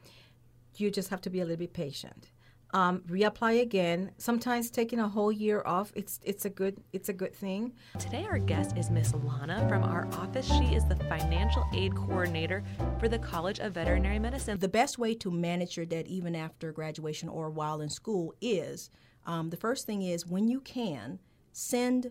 you 0.76 0.90
just 0.90 1.10
have 1.10 1.20
to 1.20 1.30
be 1.30 1.40
a 1.40 1.44
little 1.44 1.58
bit 1.58 1.72
patient. 1.72 2.30
Um, 2.74 3.02
reapply 3.08 3.62
again. 3.62 4.10
Sometimes 4.18 4.68
taking 4.68 4.98
a 4.98 5.08
whole 5.08 5.30
year 5.30 5.62
off, 5.64 5.92
it's 5.94 6.18
it's 6.24 6.44
a 6.44 6.50
good 6.50 6.82
it's 6.92 7.08
a 7.08 7.12
good 7.12 7.32
thing. 7.32 7.72
Today, 8.00 8.26
our 8.28 8.38
guest 8.38 8.76
is 8.76 8.90
Miss 8.90 9.14
Lana 9.14 9.64
from 9.68 9.84
our 9.84 10.08
office. 10.14 10.48
She 10.48 10.74
is 10.74 10.84
the 10.84 10.96
financial 10.96 11.64
aid 11.72 11.94
coordinator 11.94 12.64
for 12.98 13.08
the 13.08 13.20
College 13.20 13.60
of 13.60 13.74
Veterinary 13.74 14.18
Medicine. 14.18 14.58
The 14.58 14.68
best 14.68 14.98
way 14.98 15.14
to 15.14 15.30
manage 15.30 15.76
your 15.76 15.86
debt, 15.86 16.08
even 16.08 16.34
after 16.34 16.72
graduation 16.72 17.28
or 17.28 17.48
while 17.48 17.80
in 17.80 17.88
school, 17.88 18.34
is 18.40 18.90
um, 19.24 19.50
the 19.50 19.56
first 19.56 19.86
thing 19.86 20.02
is 20.02 20.26
when 20.26 20.48
you 20.48 20.60
can 20.60 21.20
send 21.52 22.10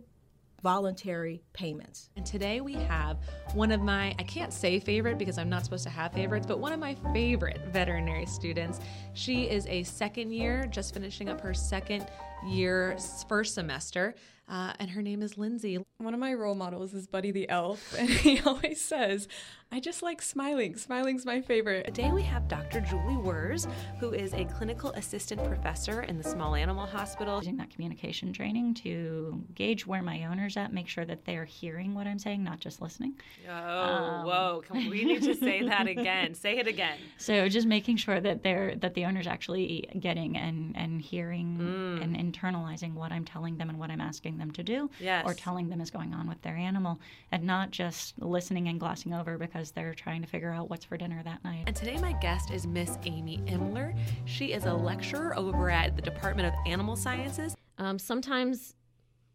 voluntary 0.64 1.44
payments. 1.52 2.10
And 2.16 2.26
today 2.26 2.62
we 2.62 2.74
have 2.74 3.18
one 3.54 3.72
of 3.72 3.82
my, 3.82 4.16
I 4.18 4.24
can't 4.24 4.54
say 4.54 4.80
favorite 4.80 5.18
because 5.18 5.38
I'm 5.38 5.50
not 5.50 5.66
supposed 5.66 5.84
to 5.84 5.90
have 5.90 6.14
favorites, 6.14 6.48
but 6.48 6.60
one 6.60 6.72
of 6.72 6.80
my 6.80 6.96
favorite 7.14 7.60
veterinary 7.74 8.26
students. 8.26 8.80
She 9.14 9.44
is 9.44 9.68
a 9.68 9.84
second 9.84 10.32
year, 10.32 10.66
just 10.68 10.94
finishing 10.94 11.28
up 11.28 11.42
her 11.42 11.54
second 11.54 12.08
year, 12.48 12.98
first 13.28 13.54
semester. 13.56 14.16
Uh, 14.50 14.74
and 14.78 14.90
her 14.90 15.02
name 15.02 15.22
is 15.22 15.38
Lindsay. 15.38 15.80
One 16.00 16.14
of 16.14 16.20
my 16.20 16.34
role 16.34 16.54
models 16.54 16.94
is 16.94 17.08
Buddy 17.08 17.32
the 17.32 17.48
Elf, 17.48 17.96
and 17.98 18.10
he 18.10 18.42
always 18.42 18.82
says, 18.82 19.30
I 19.72 19.80
just 19.80 20.04
like 20.04 20.22
smiling. 20.22 20.76
Smiling's 20.76 21.26
my 21.26 21.40
favorite. 21.42 21.86
Today 21.86 22.12
we 22.12 22.22
have 22.24 22.48
Dr. 22.50 22.82
Julie 22.82 23.16
Wers, 23.18 23.68
who 24.00 24.12
is 24.14 24.34
a 24.34 24.44
clinical 24.46 24.92
assistant 24.92 25.44
professor 25.46 26.02
in 26.04 26.18
the 26.18 26.24
small 26.26 26.56
animal 26.56 26.86
hospital. 26.86 27.38
Using 27.38 27.56
that 27.58 27.72
communication 27.72 28.34
training 28.34 28.74
to 28.76 29.42
gauge 29.56 29.88
where 29.88 30.04
my 30.04 30.26
owner's 30.26 30.58
at, 30.58 30.74
make 30.74 30.90
sure 30.90 31.06
that 31.06 31.24
they're 31.26 31.46
hearing 31.46 31.96
what 31.96 32.06
I'm 32.06 32.20
saying, 32.20 32.44
not 32.44 32.60
just 32.60 32.82
listening. 32.82 33.14
Oh, 33.50 33.52
Um, 33.54 34.26
whoa. 34.26 34.62
Can 34.68 34.90
we 34.90 35.06
need 35.06 35.24
to 35.24 35.36
say 35.36 35.64
that 35.68 35.88
again. 35.88 36.36
Say 36.36 36.58
it 36.60 36.68
again. 36.68 36.98
So 37.18 37.48
just 37.48 37.66
making 37.66 37.96
sure 37.96 38.20
that 38.20 38.44
they're 38.44 38.76
that 38.76 38.94
the 38.94 39.06
owner's 39.06 39.26
actually 39.28 39.90
getting 40.00 40.38
and 40.38 40.76
and 40.76 41.02
hearing 41.02 41.58
Mm. 41.58 42.04
and 42.04 42.18
internalizing 42.44 42.94
what 42.94 43.12
I'm 43.12 43.26
telling 43.26 43.58
them 43.58 43.70
and 43.70 43.80
what 43.80 43.90
I'm 43.90 44.02
asking 44.02 44.38
them 44.38 44.52
to 44.52 44.64
do, 44.64 44.90
Yes. 45.00 45.26
or 45.26 45.34
telling 45.34 45.70
them 45.70 45.82
is 45.82 45.92
going 45.92 46.14
on 46.14 46.28
with 46.28 46.42
their 46.42 46.56
animal, 46.56 47.00
and 47.32 47.44
not 47.44 47.72
just 47.72 48.20
listening 48.20 48.68
and 48.68 48.80
glossing 48.80 49.14
over 49.14 49.38
because 49.38 49.72
they're 49.72 49.94
trying 49.94 50.22
to 50.22 50.28
figure 50.28 50.52
out 50.52 50.70
what's 50.70 50.86
for 50.86 50.98
dinner 50.98 51.22
that 51.24 51.44
night. 51.44 51.64
And 51.68 51.76
today, 51.76 51.98
my 52.00 52.14
guest 52.14 52.52
is 52.52 52.68
Miss 52.68 52.98
Amy 53.06 53.40
Imler. 53.48 53.98
She 54.26 54.54
is 54.54 54.66
a 54.66 54.74
lecturer 54.74 55.38
over 55.38 55.70
at 55.70 55.96
the 55.96 56.02
Department 56.02 56.48
of 56.48 56.54
Animal 56.66 56.96
Sciences. 56.96 57.56
Um, 57.78 57.98
sometimes 57.98 58.76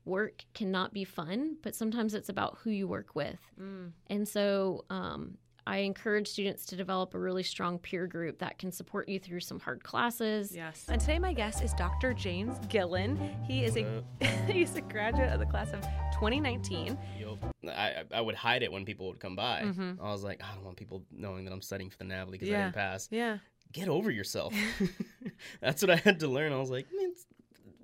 work 0.04 0.44
cannot 0.54 0.92
be 0.94 1.04
fun, 1.04 1.56
but 1.62 1.74
sometimes 1.74 2.14
it's 2.14 2.28
about 2.28 2.58
who 2.62 2.70
you 2.70 2.88
work 2.88 3.14
with. 3.14 3.38
Mm. 3.60 3.92
And 4.06 4.26
so 4.26 4.84
um, 4.90 5.36
I 5.68 5.78
encourage 5.78 6.28
students 6.28 6.64
to 6.66 6.76
develop 6.76 7.12
a 7.12 7.18
really 7.18 7.42
strong 7.42 7.78
peer 7.78 8.06
group 8.06 8.38
that 8.38 8.58
can 8.58 8.72
support 8.72 9.06
you 9.06 9.18
through 9.18 9.40
some 9.40 9.60
hard 9.60 9.84
classes. 9.84 10.56
Yes. 10.56 10.86
And 10.88 10.98
today, 10.98 11.18
my 11.18 11.34
guest 11.34 11.62
is 11.62 11.74
Dr. 11.74 12.14
James 12.14 12.58
Gillen. 12.70 13.18
He 13.46 13.64
is 13.64 13.76
a 13.76 14.02
he's 14.50 14.74
a 14.76 14.80
graduate 14.80 15.30
of 15.30 15.40
the 15.40 15.44
class 15.44 15.68
of 15.74 15.82
2019. 16.14 16.96
Yo, 17.20 17.38
I, 17.68 18.04
I 18.14 18.22
would 18.22 18.34
hide 18.34 18.62
it 18.62 18.72
when 18.72 18.86
people 18.86 19.08
would 19.08 19.20
come 19.20 19.36
by. 19.36 19.60
Mhm. 19.66 20.00
I 20.00 20.10
was 20.10 20.24
like, 20.24 20.42
I 20.42 20.54
don't 20.54 20.64
want 20.64 20.78
people 20.78 21.04
knowing 21.12 21.44
that 21.44 21.52
I'm 21.52 21.60
studying 21.60 21.90
for 21.90 21.98
the 21.98 22.04
NAVLE 22.04 22.30
because 22.30 22.48
I 22.48 22.52
didn't 22.52 22.74
pass. 22.74 23.08
Yeah. 23.10 23.36
Get 23.70 23.88
over 23.88 24.10
yourself. 24.10 24.54
That's 25.60 25.82
what 25.82 25.90
I 25.90 25.96
had 25.96 26.20
to 26.20 26.28
learn. 26.28 26.54
I 26.54 26.56
was 26.58 26.70
like, 26.70 26.86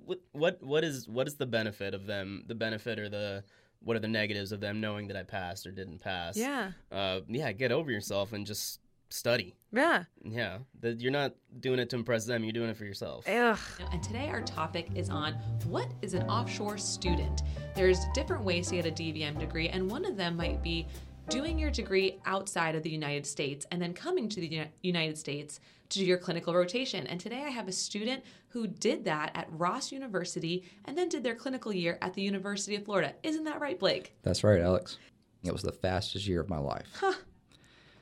what 0.05 0.21
what 0.31 0.63
what 0.63 0.83
is 0.83 1.07
what 1.07 1.27
is 1.27 1.35
the 1.35 1.45
benefit 1.45 1.93
of 1.93 2.07
them? 2.07 2.45
The 2.47 2.55
benefit 2.55 2.97
or 2.97 3.09
the 3.09 3.43
what 3.85 3.95
are 3.95 4.01
the 4.01 4.07
negatives 4.07 4.51
of 4.51 4.59
them 4.59 4.81
knowing 4.81 5.07
that 5.07 5.15
I 5.15 5.23
passed 5.23 5.65
or 5.65 5.71
didn't 5.71 5.99
pass? 5.99 6.35
Yeah. 6.35 6.71
Uh, 6.91 7.21
yeah. 7.27 7.51
Get 7.53 7.71
over 7.71 7.91
yourself 7.91 8.33
and 8.33 8.45
just 8.45 8.81
study. 9.09 9.55
Yeah. 9.71 10.03
Yeah. 10.23 10.57
That 10.81 10.99
you're 10.99 11.11
not 11.11 11.35
doing 11.59 11.77
it 11.79 11.91
to 11.91 11.95
impress 11.95 12.25
them. 12.25 12.43
You're 12.43 12.51
doing 12.51 12.69
it 12.69 12.77
for 12.77 12.85
yourself. 12.85 13.29
Ugh. 13.29 13.57
And 13.91 14.01
today 14.01 14.27
our 14.29 14.41
topic 14.41 14.89
is 14.95 15.09
on 15.09 15.33
what 15.67 15.87
is 16.01 16.15
an 16.15 16.23
offshore 16.23 16.79
student? 16.79 17.43
There's 17.75 17.99
different 18.15 18.43
ways 18.43 18.69
to 18.69 18.75
get 18.75 18.87
a 18.87 18.91
DVM 18.91 19.39
degree, 19.39 19.69
and 19.69 19.89
one 19.89 20.03
of 20.03 20.17
them 20.17 20.35
might 20.35 20.63
be 20.63 20.87
doing 21.29 21.57
your 21.57 21.71
degree 21.71 22.19
outside 22.25 22.75
of 22.75 22.83
the 22.83 22.89
United 22.89 23.25
States 23.25 23.65
and 23.71 23.81
then 23.81 23.93
coming 23.93 24.29
to 24.29 24.39
the 24.39 24.67
United 24.81 25.17
States 25.17 25.59
to 25.89 25.99
do 25.99 26.05
your 26.05 26.17
clinical 26.17 26.53
rotation. 26.53 27.07
And 27.07 27.19
today 27.19 27.43
I 27.43 27.49
have 27.49 27.67
a 27.67 27.71
student 27.71 28.23
who 28.55 28.67
did 28.67 29.03
that 29.03 29.31
at 29.35 29.49
Ross 29.51 29.91
University 29.91 30.63
and 30.85 30.97
then 30.97 31.09
did 31.09 31.23
their 31.23 31.35
clinical 31.35 31.73
year 31.73 31.97
at 32.01 32.13
the 32.13 32.21
University 32.21 32.77
of 32.77 32.85
Florida. 32.85 33.13
Isn't 33.21 33.43
that 33.43 33.59
right, 33.59 33.77
Blake? 33.77 34.15
That's 34.23 34.45
right, 34.45 34.61
Alex. 34.61 34.97
It 35.43 35.51
was 35.51 35.61
the 35.61 35.73
fastest 35.73 36.25
year 36.25 36.39
of 36.39 36.47
my 36.47 36.59
life. 36.59 36.87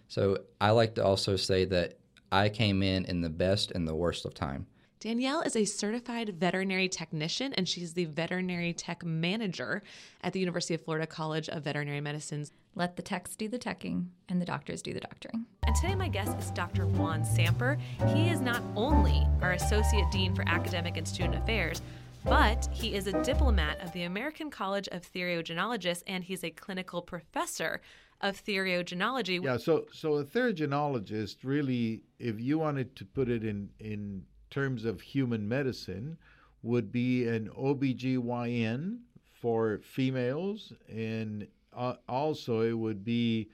So 0.09 0.37
I 0.61 0.69
like 0.69 0.93
to 0.93 1.03
also 1.03 1.37
say 1.37 1.65
that 1.65 1.97
I 2.31 2.49
came 2.49 2.83
in 2.83 3.05
in 3.05 3.21
the 3.21 3.31
best 3.31 3.71
and 3.71 3.87
the 3.87 3.95
worst 3.95 4.25
of 4.25 4.35
time. 4.35 4.67
Danielle 5.03 5.41
is 5.41 5.57
a 5.57 5.65
certified 5.65 6.29
veterinary 6.39 6.87
technician 6.87 7.53
and 7.55 7.67
she's 7.67 7.91
the 7.91 8.05
veterinary 8.05 8.71
tech 8.71 9.03
manager 9.03 9.83
at 10.21 10.31
the 10.31 10.39
University 10.39 10.75
of 10.75 10.81
Florida 10.81 11.05
College 11.05 11.49
of 11.49 11.63
Veterinary 11.63 11.99
Medicine's 11.99 12.53
Let 12.75 12.95
the 12.95 13.01
techs 13.01 13.35
do 13.35 13.49
the 13.49 13.59
teching 13.59 14.05
and 14.29 14.41
the 14.41 14.45
doctors 14.45 14.81
do 14.81 14.93
the 14.93 15.01
doctoring. 15.01 15.45
And 15.63 15.75
today, 15.75 15.93
my 15.93 16.07
guest 16.07 16.39
is 16.39 16.51
Dr. 16.51 16.85
Juan 16.85 17.23
Samper. 17.23 17.77
He 18.15 18.29
is 18.29 18.39
not 18.39 18.63
only 18.77 19.27
our 19.41 19.51
Associate 19.51 20.09
Dean 20.09 20.33
for 20.33 20.47
Academic 20.47 20.95
and 20.95 21.05
Student 21.05 21.35
Affairs, 21.35 21.81
but 22.23 22.69
he 22.71 22.95
is 22.95 23.07
a 23.07 23.23
diplomat 23.23 23.81
of 23.81 23.91
the 23.91 24.03
American 24.03 24.49
College 24.49 24.87
of 24.93 25.01
Theriogenologists 25.11 26.03
and 26.07 26.23
he's 26.23 26.45
a 26.45 26.49
clinical 26.49 27.01
professor 27.01 27.81
of 28.21 28.41
theriogenology. 28.41 29.43
Yeah, 29.43 29.57
so 29.57 29.85
so 29.91 30.13
a 30.13 30.23
theriogenologist 30.23 31.39
really, 31.43 32.03
if 32.19 32.39
you 32.39 32.57
wanted 32.57 32.95
to 32.95 33.03
put 33.03 33.27
it 33.27 33.43
in 33.43 33.69
in 33.81 34.23
terms 34.53 34.85
of 34.85 35.01
human 35.01 35.47
medicine, 35.47 36.15
would 36.61 36.91
be 36.91 37.27
an 37.27 37.49
OBGYN 37.57 38.99
for 39.33 39.79
females, 39.83 40.71
and 40.87 41.47
uh, 41.75 41.95
also 42.07 42.61
it 42.61 42.73
would 42.77 43.03
be, 43.03 43.49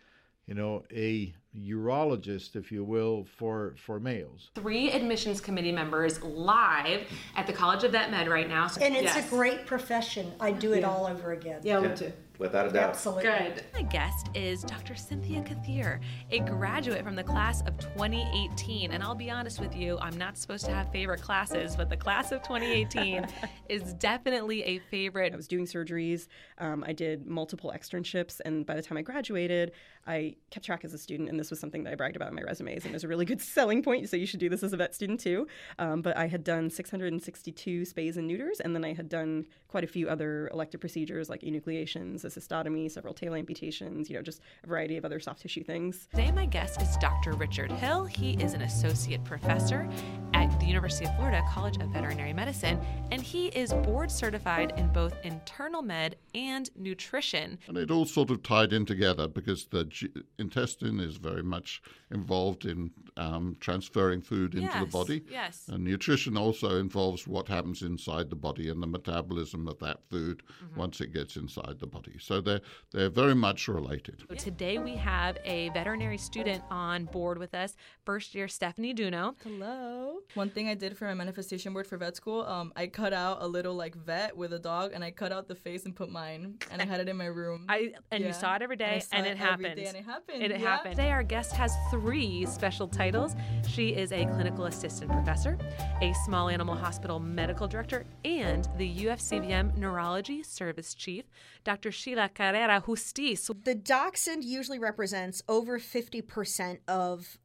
you 0.45 0.53
know, 0.53 0.83
a 0.93 1.33
urologist, 1.57 2.55
if 2.55 2.71
you 2.71 2.83
will, 2.83 3.25
for 3.37 3.73
for 3.77 3.99
males. 3.99 4.51
three 4.53 4.91
admissions 4.91 5.41
committee 5.41 5.71
members 5.71 6.21
live 6.21 7.07
at 7.35 7.47
the 7.47 7.53
College 7.53 7.83
of 7.83 7.91
Vet 7.93 8.11
Med 8.11 8.27
right 8.27 8.47
now. 8.47 8.67
So- 8.67 8.81
And 8.81 8.93
it's 8.95 9.15
Yes. 9.15 9.25
a 9.25 9.29
great 9.29 9.65
profession. 9.65 10.31
I'd 10.39 10.59
do 10.59 10.73
it 10.73 10.83
all 10.83 11.07
over 11.07 11.31
again. 11.31 11.61
Yeah, 11.63 11.77
I 11.77 11.79
would 11.79 11.95
too. 11.95 12.11
Without 12.39 12.67
a 12.67 12.71
doubt. 12.71 12.91
Absolutely. 12.91 13.23
Good. 13.23 13.63
My 13.73 13.81
guest 13.81 14.29
is 14.33 14.63
Dr. 14.63 14.95
Cynthia 14.95 15.41
Kathir, 15.41 15.99
a 16.31 16.39
graduate 16.39 17.03
from 17.03 17.13
the 17.13 17.23
class 17.23 17.61
of 17.63 17.77
2018. 17.77 18.93
And 18.93 19.03
I'll 19.03 19.13
be 19.13 19.29
honest 19.29 19.59
with 19.59 19.75
you, 19.75 19.99
I'm 19.99 20.17
not 20.17 20.37
supposed 20.37 20.63
to 20.65 20.71
have 20.71 20.89
favorite 20.89 21.21
classes, 21.21 21.75
but 21.75 21.89
the 21.89 21.97
class 21.97 22.31
of 22.31 22.41
2018 22.43 23.27
is 23.69 23.93
definitely 23.95 24.63
a 24.63 24.79
favorite. 24.79 25.33
I 25.33 25.35
was 25.35 25.49
doing 25.49 25.65
surgeries. 25.65 26.27
Um, 26.59 26.85
I 26.87 26.93
did 26.93 27.27
multiple 27.27 27.73
externships, 27.75 28.39
and 28.45 28.65
by 28.65 28.75
the 28.75 28.81
time 28.81 28.97
I 28.97 29.01
graduated, 29.01 29.73
I 30.07 30.35
kept 30.49 30.65
track 30.65 30.83
as 30.83 30.93
a 30.93 30.97
student, 30.97 31.29
and 31.29 31.39
this 31.39 31.49
was 31.49 31.59
something 31.59 31.83
that 31.83 31.91
I 31.91 31.95
bragged 31.95 32.15
about 32.15 32.29
in 32.29 32.35
my 32.35 32.41
resumes, 32.41 32.83
and 32.83 32.91
it 32.91 32.95
was 32.95 33.03
a 33.03 33.07
really 33.07 33.25
good 33.25 33.41
selling 33.55 33.83
point. 33.83 34.09
So 34.09 34.17
you 34.17 34.25
should 34.25 34.39
do 34.39 34.49
this 34.49 34.63
as 34.63 34.73
a 34.73 34.77
vet 34.77 34.95
student 34.95 35.19
too. 35.19 35.47
Um, 35.77 36.01
but 36.01 36.17
I 36.17 36.27
had 36.27 36.43
done 36.43 36.69
662 36.69 37.81
spays 37.81 38.17
and 38.17 38.27
neuters, 38.27 38.59
and 38.59 38.75
then 38.75 38.83
I 38.83 38.93
had 38.93 39.09
done 39.09 39.45
quite 39.67 39.83
a 39.83 39.87
few 39.87 40.09
other 40.09 40.49
elective 40.51 40.81
procedures 40.81 41.29
like 41.29 41.41
enucleations, 41.41 42.23
a 42.23 42.27
cystotomy, 42.27 42.89
several 42.89 43.13
tail 43.13 43.35
amputations, 43.35 44.09
you 44.09 44.15
know, 44.15 44.21
just 44.21 44.41
a 44.63 44.67
variety 44.67 44.97
of 44.97 45.05
other 45.05 45.19
soft 45.19 45.41
tissue 45.41 45.63
things. 45.63 46.07
Today, 46.11 46.31
my 46.31 46.45
guest 46.45 46.81
is 46.81 46.97
Dr. 46.97 47.33
Richard 47.33 47.71
Hill. 47.71 48.05
He 48.05 48.33
is 48.33 48.53
an 48.53 48.63
associate 48.63 49.23
professor 49.23 49.87
at 50.33 50.59
the 50.59 50.65
University 50.65 51.05
of 51.05 51.15
Florida 51.15 51.43
College 51.49 51.77
of 51.77 51.89
Veterinary 51.89 52.33
Medicine, 52.33 52.79
and 53.11 53.21
he 53.21 53.47
is 53.47 53.73
board 53.73 54.11
certified 54.11 54.73
in 54.77 54.87
both 54.91 55.13
internal 55.23 55.81
med 55.81 56.15
and 56.33 56.69
nutrition. 56.75 57.59
And 57.67 57.77
it 57.77 57.91
all 57.91 58.05
sort 58.05 58.31
of 58.31 58.41
tied 58.41 58.73
in 58.73 58.85
together 58.85 59.27
because 59.27 59.65
the 59.65 59.85
g- 59.89 60.09
intestine 60.37 60.99
is 60.99 61.17
very 61.17 61.43
much 61.43 61.81
involved 62.11 62.65
in 62.65 62.91
um, 63.17 63.55
transferring 63.59 64.21
food 64.21 64.55
into 64.55 64.79
the 64.79 64.85
body. 64.85 65.23
yes. 65.29 65.65
And 65.67 65.83
nutrition 65.83 66.37
also 66.37 66.79
involves 66.79 67.27
what 67.27 67.47
happens 67.47 67.81
inside 67.81 68.29
the 68.29 68.35
body 68.35 68.69
and 68.69 68.81
the 68.81 68.87
metabolism 68.87 69.67
of 69.67 69.77
that 69.79 69.99
food 70.09 70.41
Mm-hmm. 70.63 70.79
once 70.79 70.99
it 71.01 71.13
gets 71.13 71.35
inside 71.37 71.77
the 71.79 71.87
body. 71.87 72.15
So 72.19 72.41
they're, 72.41 72.61
they're 72.91 73.09
very 73.09 73.33
much 73.35 73.67
related. 73.67 74.23
So 74.29 74.35
today 74.35 74.77
we 74.77 74.95
have 74.95 75.37
a 75.45 75.69
veterinary 75.69 76.17
student 76.17 76.63
on 76.69 77.05
board 77.05 77.37
with 77.37 77.53
us, 77.53 77.75
first 78.05 78.35
year 78.35 78.47
Stephanie 78.47 78.93
Duno. 78.93 79.35
Hello. 79.43 80.19
One 80.33 80.49
thing 80.49 80.67
I 80.67 80.73
did 80.75 80.97
for 80.97 81.05
my 81.05 81.13
manifestation 81.13 81.73
board 81.73 81.87
for 81.87 81.97
vet 81.97 82.15
school, 82.15 82.41
um, 82.43 82.73
I 82.75 82.87
cut 82.87 83.13
out 83.13 83.37
a 83.41 83.47
little 83.47 83.73
like 83.75 83.95
vet 83.95 84.35
with 84.35 84.51
a 84.53 84.59
dog, 84.59 84.91
and 84.93 85.03
I 85.03 85.11
cut 85.11 85.31
out 85.31 85.47
the 85.47 85.55
face 85.55 85.85
and 85.85 85.95
put 85.95 86.09
mine, 86.09 86.57
and 86.71 86.81
I 86.81 86.85
had 86.91 86.99
it 86.99 87.07
in 87.09 87.15
my 87.17 87.25
room. 87.27 87.65
I 87.69 87.93
and 88.11 88.23
you 88.23 88.33
saw 88.33 88.55
it 88.55 88.61
every 88.61 88.75
day, 88.75 88.85
And 88.85 88.93
I 88.93 88.97
day, 88.97 89.05
saw 89.05 89.15
and 89.17 89.25
it 89.27 89.31
it 89.31 89.37
happened. 89.37 89.78
Day, 89.79 89.87
and 89.87 89.97
it 89.97 90.05
happened, 90.05 90.43
It 90.43 90.51
yeah. 90.51 90.57
happened. 90.57 90.95
Today, 90.95 91.11
our 91.11 91.23
guest 91.23 91.51
has 91.53 91.75
three 91.91 92.45
special 92.45 92.87
titles. 92.87 93.35
She 93.67 93.89
is 93.89 94.11
a 94.11 94.25
clinical 94.25 94.65
assistant 94.65 95.11
professor, 95.11 95.57
a 96.01 96.13
small 96.25 96.49
animal 96.49 96.75
hospital 96.75 97.19
medical 97.19 97.67
director, 97.67 98.05
and 98.25 98.67
the 98.77 99.05
UFCVM 99.05 99.77
neurology 99.77 100.43
service 100.43 100.93
chief, 100.93 101.25
Dr. 101.63 101.91
Sheila 101.91 102.29
Carrera 102.29 102.81
Justiz. 102.85 103.49
The 103.63 103.75
dachshund 103.75 104.43
usually 104.43 104.79
represents 104.79 105.41
over 105.47 105.79
50% 105.79 106.79
of 106.87 107.37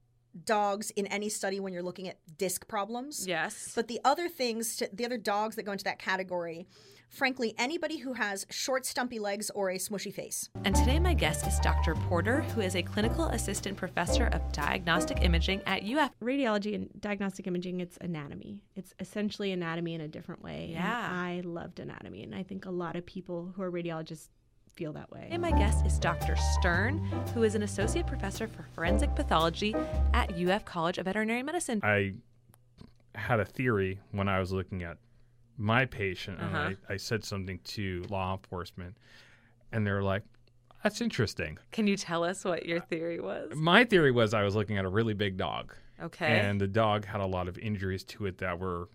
dogs 0.45 0.91
in 0.91 1.07
any 1.07 1.29
study 1.29 1.61
when 1.61 1.73
you're 1.73 1.83
looking 1.83 2.09
at 2.09 2.19
disc 2.37 2.67
problems. 2.67 3.27
Yes. 3.27 3.73
But 3.75 3.89
the 3.89 4.01
other 4.05 4.29
things, 4.29 4.77
to, 4.77 4.89
the 4.93 5.05
other 5.05 5.19
dogs 5.19 5.57
that 5.57 5.63
go 5.63 5.73
into 5.73 5.85
that 5.85 5.99
category, 5.99 6.67
frankly, 7.15 7.55
anybody 7.59 7.99
who 7.99 8.15
has 8.15 8.45
short, 8.51 8.85
stumpy 8.85 9.19
legs 9.19 9.51
or 9.55 9.71
a 9.71 9.77
smushy 9.77 10.13
face. 10.13 10.51
And 10.65 10.75
today, 10.75 10.99
my 10.99 11.15
guest 11.15 11.47
is 11.47 11.59
Dr. 11.61 11.95
Porter, 11.95 12.43
who 12.43 12.61
is 12.61 12.75
a 12.75 12.83
clinical 12.83 13.27
assistant 13.27 13.77
professor 13.77 14.27
of 14.27 14.53
diagnostic 14.53 15.23
imaging 15.23 15.63
at 15.67 15.85
UF. 15.85 16.11
Radiology 16.21 16.75
and 16.75 16.91
diagnostic 17.01 17.47
imaging, 17.47 17.81
it's 17.81 17.97
anatomy. 18.01 18.61
It's 18.75 18.93
essentially 18.99 19.53
anatomy 19.53 19.95
in 19.95 20.01
a 20.01 20.09
different 20.09 20.43
way. 20.43 20.65
and 20.65 20.73
Yeah. 20.73 21.09
I 21.11 21.43
loved 21.45 21.79
anatomy, 21.81 22.23
and 22.25 22.35
I 22.35 22.43
think 22.43 22.67
a 22.67 22.71
lot 22.71 22.97
of 22.97 23.07
people 23.07 23.53
who 23.55 23.63
are 23.63 23.71
radiologists 23.71 24.29
feel 24.75 24.93
that 24.95 25.11
way. 25.13 25.29
And 25.31 25.41
my 25.41 25.53
guest 25.53 25.87
is 25.87 25.99
Dr. 26.01 26.35
Stern, 26.59 26.99
who 27.33 27.45
is 27.45 27.55
an 27.55 27.63
associate 27.63 28.09
professor 28.09 28.49
for 28.49 28.65
forensic 28.75 29.15
pathology 29.15 29.73
at 30.13 30.33
UF 30.37 30.65
College 30.65 30.99
of 30.99 31.05
Veterinary 31.05 31.45
Medicine. 31.45 31.81
I 31.85 32.15
had 33.15 33.39
a 33.39 33.45
theory 33.45 34.01
when 34.11 34.29
I 34.29 34.41
was 34.41 34.51
looking 34.51 34.83
at 34.83 34.97
my 35.57 35.85
patient, 35.85 36.41
Uh-huh. 36.41 36.57
and 36.57 36.77
I, 36.89 36.95
I 36.95 36.97
said 36.97 37.25
something 37.25 37.59
to 37.65 38.05
law 38.11 38.33
enforcement, 38.35 38.97
and 39.73 39.87
they're 39.87 40.03
like, 40.03 40.23
"That's 40.83 41.01
interesting." 41.01 41.59
Can 41.73 41.87
you 41.87 41.97
tell 41.97 42.25
us 42.25 42.45
what 42.45 42.67
your 42.67 42.81
theory 42.81 43.21
was? 43.21 43.53
My 43.55 43.85
theory 43.85 44.11
was 44.11 44.35
I 44.35 44.43
was 44.43 44.55
looking 44.57 44.79
at 44.79 44.85
a 44.85 44.89
really 44.89 45.15
big 45.15 45.37
dog. 45.37 45.75
Okay. 46.03 46.41
And 46.41 46.61
the 46.61 46.67
dog 46.67 47.05
had 47.05 47.21
a 47.21 47.27
lot 47.27 47.47
of 47.47 47.57
injuries 47.59 48.03
to 48.05 48.27
it 48.27 48.39
that 48.39 48.59
were 48.59 48.89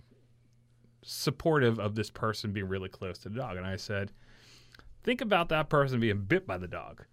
supportive 1.01 1.79
of 1.79 1.95
this 1.95 2.09
person 2.09 2.51
being 2.51 2.67
really 2.67 2.89
close 2.89 3.19
to 3.19 3.29
the 3.29 3.35
dog. 3.39 3.55
And 3.57 3.65
I 3.65 3.77
said, 3.77 4.11
think 5.03 5.21
about 5.21 5.47
that 5.49 5.69
person 5.69 5.99
being 6.01 6.19
bit 6.21 6.45
by 6.45 6.57
the 6.57 6.67
dog. 6.67 7.05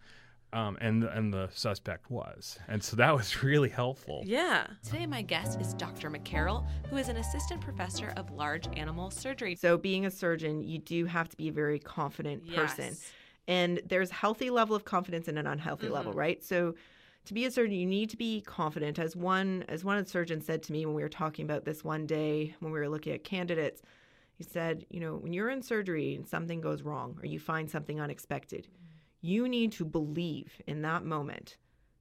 Um, 0.57 0.79
and 0.81 1.05
and 1.05 1.35
the 1.35 1.51
suspect 1.53 2.11
was, 2.11 2.59
and 2.67 2.83
so 2.83 2.97
that 2.97 3.15
was 3.15 3.43
really 3.43 3.69
helpful. 3.69 4.23
Yeah. 4.25 4.67
Today, 4.83 5.05
my 5.07 5.21
guest 5.21 5.61
is 5.61 5.75
Dr. 5.75 6.11
McCarroll, 6.11 6.65
who 6.89 6.97
is 6.97 7.09
an 7.11 7.19
assistant 7.19 7.61
professor 7.61 8.15
of 8.17 8.31
large 8.31 8.67
animal 8.77 9.11
surgery. 9.11 9.55
So, 9.55 9.77
being 9.77 10.07
a 10.07 10.11
surgeon, 10.11 10.63
you 10.63 10.79
do 10.79 11.05
have 11.05 11.29
to 11.29 11.37
be 11.37 11.49
a 11.49 11.53
very 11.53 11.79
confident 11.79 12.47
person. 12.55 12.87
Yes. 12.87 13.11
And 13.49 13.83
there's 13.87 14.11
healthy 14.11 14.49
level 14.49 14.75
of 14.75 14.85
confidence 14.85 15.29
and 15.29 15.39
an 15.39 15.47
unhealthy 15.47 15.89
level, 15.89 16.13
Mhm. 16.15 16.17
right? 16.17 16.43
So, 16.43 16.75
to 17.27 17.35
be 17.35 17.45
a 17.45 17.51
surgeon, 17.51 17.75
you 17.77 17.87
need 17.87 18.09
to 18.11 18.17
be 18.17 18.41
confident. 18.41 18.99
As 18.99 19.15
one 19.15 19.63
as 19.69 19.85
one 19.85 19.99
of 19.99 20.05
the 20.07 20.11
surgeons 20.11 20.47
said 20.47 20.63
to 20.63 20.73
me 20.73 20.87
when 20.87 20.95
we 20.95 21.03
were 21.03 21.09
talking 21.11 21.45
about 21.45 21.67
this 21.67 21.85
one 21.85 22.07
day 22.07 22.55
when 22.61 22.73
we 22.73 22.79
were 22.81 22.89
looking 22.89 23.13
at 23.13 23.25
candidates, 23.25 23.83
he 24.39 24.45
said, 24.45 24.87
you 24.89 25.01
know, 25.01 25.17
when 25.17 25.33
you're 25.35 25.51
in 25.51 25.61
surgery 25.61 26.15
and 26.15 26.27
something 26.27 26.63
goes 26.63 26.81
wrong 26.83 27.19
or 27.21 27.27
you 27.27 27.39
find 27.39 27.71
something 27.71 28.01
unexpected, 28.01 28.69
you 29.27 29.49
need 29.49 29.73
to 29.73 29.85
believe 29.85 30.53
in 30.69 30.83
that 30.83 31.05
moment 31.05 31.57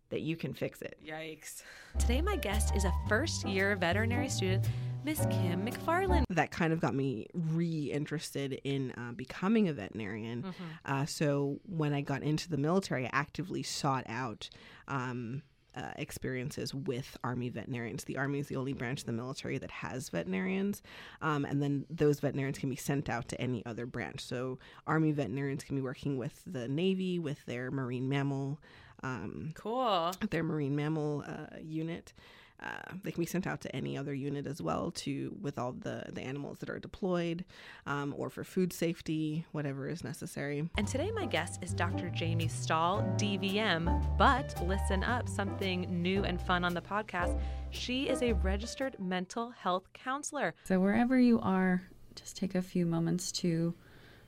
that 0.09 0.21
you 0.21 0.35
can 0.37 0.53
fix 0.53 0.81
it. 0.83 0.97
Yikes. 1.03 1.63
Today, 1.97 2.21
my 2.21 2.35
guest 2.35 2.75
is 2.75 2.85
a 2.85 2.93
first 3.09 3.47
year 3.47 3.75
veterinary 3.75 4.29
student, 4.29 4.67
Miss 5.03 5.25
Kim 5.31 5.65
McFarland. 5.65 6.25
that 6.29 6.51
kind 6.51 6.71
of 6.71 6.79
got 6.79 6.93
me 6.93 7.25
re-interested 7.33 8.53
in 8.63 8.91
uh, 8.91 9.11
becoming 9.13 9.67
a 9.67 9.73
veterinarian. 9.73 10.43
Mhm. 10.43 10.53
Uh, 10.85 11.05
so 11.07 11.59
when 11.67 11.93
I 11.93 12.01
got 12.01 12.21
into 12.21 12.47
the 12.49 12.57
military, 12.57 13.05
I 13.05 13.09
actively 13.13 13.63
sought 13.63 14.05
out 14.07 14.49
um, 14.87 15.41
uh, 15.75 15.91
experiences 15.97 16.73
with 16.73 17.17
Army 17.23 17.49
veterinarians. 17.49 18.03
The 18.03 18.17
Army 18.17 18.39
is 18.39 18.47
the 18.47 18.55
only 18.55 18.73
branch 18.73 19.01
of 19.01 19.05
the 19.05 19.11
military 19.11 19.57
that 19.57 19.71
has 19.71 20.09
veterinarians, 20.09 20.81
um, 21.21 21.45
and 21.45 21.61
then 21.61 21.85
those 21.89 22.19
veterinarians 22.19 22.57
can 22.57 22.69
be 22.69 22.75
sent 22.75 23.09
out 23.09 23.27
to 23.29 23.41
any 23.41 23.65
other 23.65 23.85
branch. 23.85 24.21
So 24.21 24.59
Army 24.87 25.11
veterinarians 25.11 25.63
can 25.63 25.75
be 25.75 25.81
working 25.81 26.17
with 26.17 26.41
the 26.45 26.67
Navy 26.67 27.19
with 27.19 27.45
their 27.45 27.71
marine 27.71 28.09
mammal. 28.09 28.59
Um, 29.03 29.51
cool. 29.55 30.11
Their 30.29 30.43
marine 30.43 30.75
mammal 30.75 31.23
uh, 31.27 31.57
unit. 31.61 32.13
Uh, 32.63 32.93
they 33.03 33.11
can 33.11 33.21
be 33.21 33.25
sent 33.27 33.45
out 33.45 33.59
to 33.61 33.75
any 33.75 33.97
other 33.97 34.13
unit 34.13 34.47
as 34.47 34.61
well 34.61 34.89
to 34.89 35.35
with 35.41 35.59
all 35.59 35.73
the 35.73 36.03
the 36.13 36.21
animals 36.21 36.57
that 36.59 36.69
are 36.69 36.79
deployed 36.79 37.43
um, 37.85 38.13
or 38.17 38.29
for 38.29 38.45
food 38.45 38.71
safety 38.71 39.45
whatever 39.51 39.89
is 39.89 40.03
necessary 40.05 40.69
And 40.77 40.87
today, 40.87 41.11
my 41.11 41.25
guest 41.25 41.61
is 41.61 41.73
Dr. 41.73 42.09
Jamie 42.09 42.47
Stahl, 42.47 43.01
DVM. 43.17 44.17
But 44.17 44.55
listen 44.65 45.03
up, 45.03 45.27
something 45.27 45.81
new 46.01 46.23
and 46.23 46.41
fun 46.41 46.63
on 46.63 46.73
the 46.73 46.81
podcast. 46.81 47.39
She 47.71 48.07
is 48.07 48.21
a 48.21 48.33
registered 48.33 48.95
mental 48.99 49.51
health 49.51 49.91
counselor. 49.93 50.55
So, 50.63 50.79
wherever 50.79 51.19
you 51.19 51.39
are, 51.41 51.83
just 52.15 52.37
take 52.37 52.55
a 52.55 52.61
few 52.61 52.85
moments 52.85 53.31
to 53.33 53.73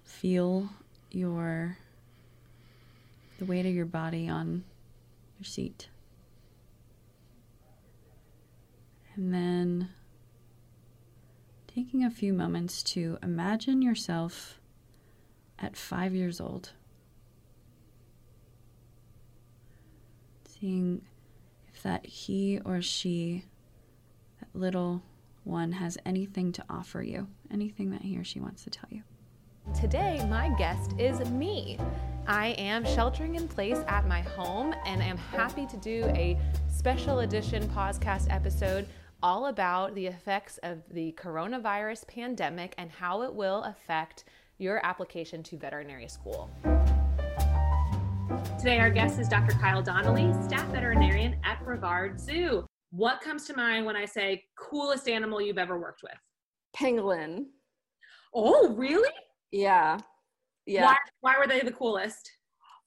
feel 0.03 0.69
your 1.11 1.77
the 3.39 3.45
weight 3.45 3.65
of 3.65 3.73
your 3.73 3.85
body 3.85 4.27
on 4.27 4.63
your 5.39 5.45
seat. 5.45 5.89
And 9.17 9.33
then 9.33 9.89
taking 11.67 12.03
a 12.03 12.11
few 12.11 12.33
moments 12.33 12.83
to 12.83 13.17
imagine 13.23 13.81
yourself 13.81 14.59
at 15.57 15.75
five 15.75 16.13
years 16.13 16.39
old. 16.39 16.71
Seeing 20.47 21.01
if 21.73 21.81
that 21.81 22.05
he 22.05 22.59
or 22.63 22.81
she, 22.81 23.45
that 24.39 24.49
little 24.53 25.01
one, 25.43 25.71
has 25.71 25.97
anything 26.05 26.51
to 26.51 26.63
offer 26.69 27.01
you, 27.01 27.27
anything 27.51 27.89
that 27.91 28.03
he 28.03 28.17
or 28.17 28.23
she 28.23 28.39
wants 28.39 28.63
to 28.65 28.69
tell 28.69 28.89
you. 28.91 29.01
Today, 29.79 30.25
my 30.29 30.49
guest 30.57 30.93
is 30.99 31.27
me. 31.31 31.79
I 32.27 32.49
am 32.57 32.85
sheltering 32.85 33.35
in 33.35 33.47
place 33.47 33.79
at 33.87 34.07
my 34.07 34.21
home 34.21 34.75
and 34.85 35.01
am 35.01 35.17
happy 35.17 35.65
to 35.65 35.77
do 35.77 36.05
a 36.05 36.37
special 36.69 37.19
edition 37.19 37.67
podcast 37.69 38.27
episode 38.29 38.87
all 39.23 39.47
about 39.47 39.95
the 39.95 40.05
effects 40.07 40.59
of 40.63 40.79
the 40.91 41.15
coronavirus 41.17 42.07
pandemic 42.07 42.75
and 42.77 42.91
how 42.91 43.23
it 43.23 43.33
will 43.33 43.63
affect 43.63 44.25
your 44.59 44.85
application 44.85 45.41
to 45.43 45.57
veterinary 45.57 46.07
school. 46.07 46.49
Today, 48.59 48.79
our 48.79 48.89
guest 48.89 49.19
is 49.19 49.27
Dr. 49.27 49.53
Kyle 49.57 49.81
Donnelly, 49.81 50.33
staff 50.43 50.67
veterinarian 50.67 51.35
at 51.43 51.63
Brevard 51.63 52.19
Zoo. 52.19 52.65
What 52.91 53.21
comes 53.21 53.45
to 53.45 53.55
mind 53.55 53.85
when 53.85 53.95
I 53.95 54.05
say 54.05 54.43
coolest 54.57 55.07
animal 55.07 55.41
you've 55.41 55.57
ever 55.57 55.79
worked 55.79 56.03
with? 56.03 56.17
Pangolin. 56.75 57.45
Oh, 58.33 58.73
really? 58.73 59.09
Yeah. 59.51 59.97
Yeah. 60.65 60.85
Why, 60.85 60.95
why 61.21 61.35
were 61.39 61.47
they 61.47 61.61
the 61.61 61.71
coolest? 61.71 62.31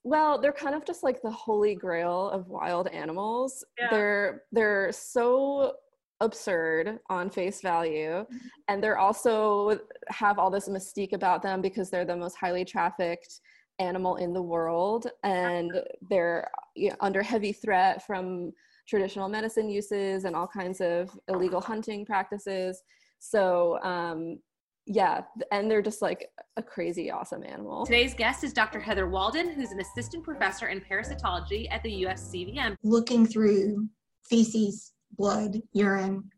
Well, 0.03 0.40
they're 0.40 0.53
kind 0.53 0.75
of 0.75 0.85
just 0.87 1.03
like 1.03 1.21
the 1.23 1.31
holy 1.31 1.75
grail 1.75 2.31
of 2.31 2.49
wild 2.49 2.88
animals. 2.88 3.64
Yeah. 3.79 3.88
They're 3.90 4.43
they're 4.51 4.93
so 4.93 5.75
absurd 6.20 6.98
on 7.09 7.30
face 7.30 7.61
value. 7.61 8.24
And 8.68 8.83
they're 8.83 8.98
also 8.98 9.78
have 10.09 10.38
all 10.38 10.50
this 10.50 10.68
mystique 10.68 11.12
about 11.12 11.42
them 11.42 11.61
because 11.61 11.90
they're 11.90 12.04
the 12.04 12.16
most 12.16 12.37
highly 12.37 12.64
trafficked 12.64 13.40
animal 13.78 14.16
in 14.16 14.33
the 14.33 14.42
world. 14.42 15.06
And 15.24 15.72
they're 16.09 16.48
you 16.76 16.90
know, 16.90 16.96
under 17.00 17.22
heavy 17.22 17.52
threat 17.52 18.06
from 18.06 18.52
traditional 18.87 19.28
medicine 19.28 19.68
uses 19.68 20.24
and 20.24 20.35
all 20.35 20.46
kinds 20.46 20.80
of 20.80 21.11
illegal 21.28 21.61
hunting 21.61 22.04
practices. 22.04 22.83
So 23.18 23.78
um 23.83 24.38
yeah 24.87 25.20
and 25.52 25.70
they're 25.70 25.83
just 25.83 26.02
like 26.02 26.30
a 26.56 26.62
crazy 26.62 27.11
awesome 27.11 27.44
animal. 27.44 27.87
Today's 27.87 28.14
guest 28.14 28.42
is 28.42 28.52
Dr. 28.52 28.80
Heather 28.80 29.09
Walden, 29.09 29.52
who's 29.52 29.70
an 29.70 29.80
assistant 29.80 30.24
professor 30.24 30.68
in 30.68 30.80
parasitology 30.80 31.70
at 31.70 31.83
the 31.83 32.04
UFCVM 32.04 32.76
looking 32.83 33.26
through 33.26 33.88
feces, 34.28 34.92
blood, 35.16 35.61
urine, 35.73 36.31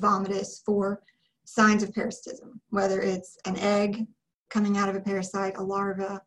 vomitus 0.00 0.62
for 0.64 1.02
signs 1.44 1.82
of 1.82 1.92
parasitism, 1.94 2.60
whether 2.70 3.00
it's 3.00 3.36
an 3.46 3.56
egg 3.58 4.06
coming 4.50 4.76
out 4.76 4.88
of 4.88 4.96
a 4.96 5.00
parasite, 5.00 5.56
a 5.56 5.62
larva, 5.62 6.20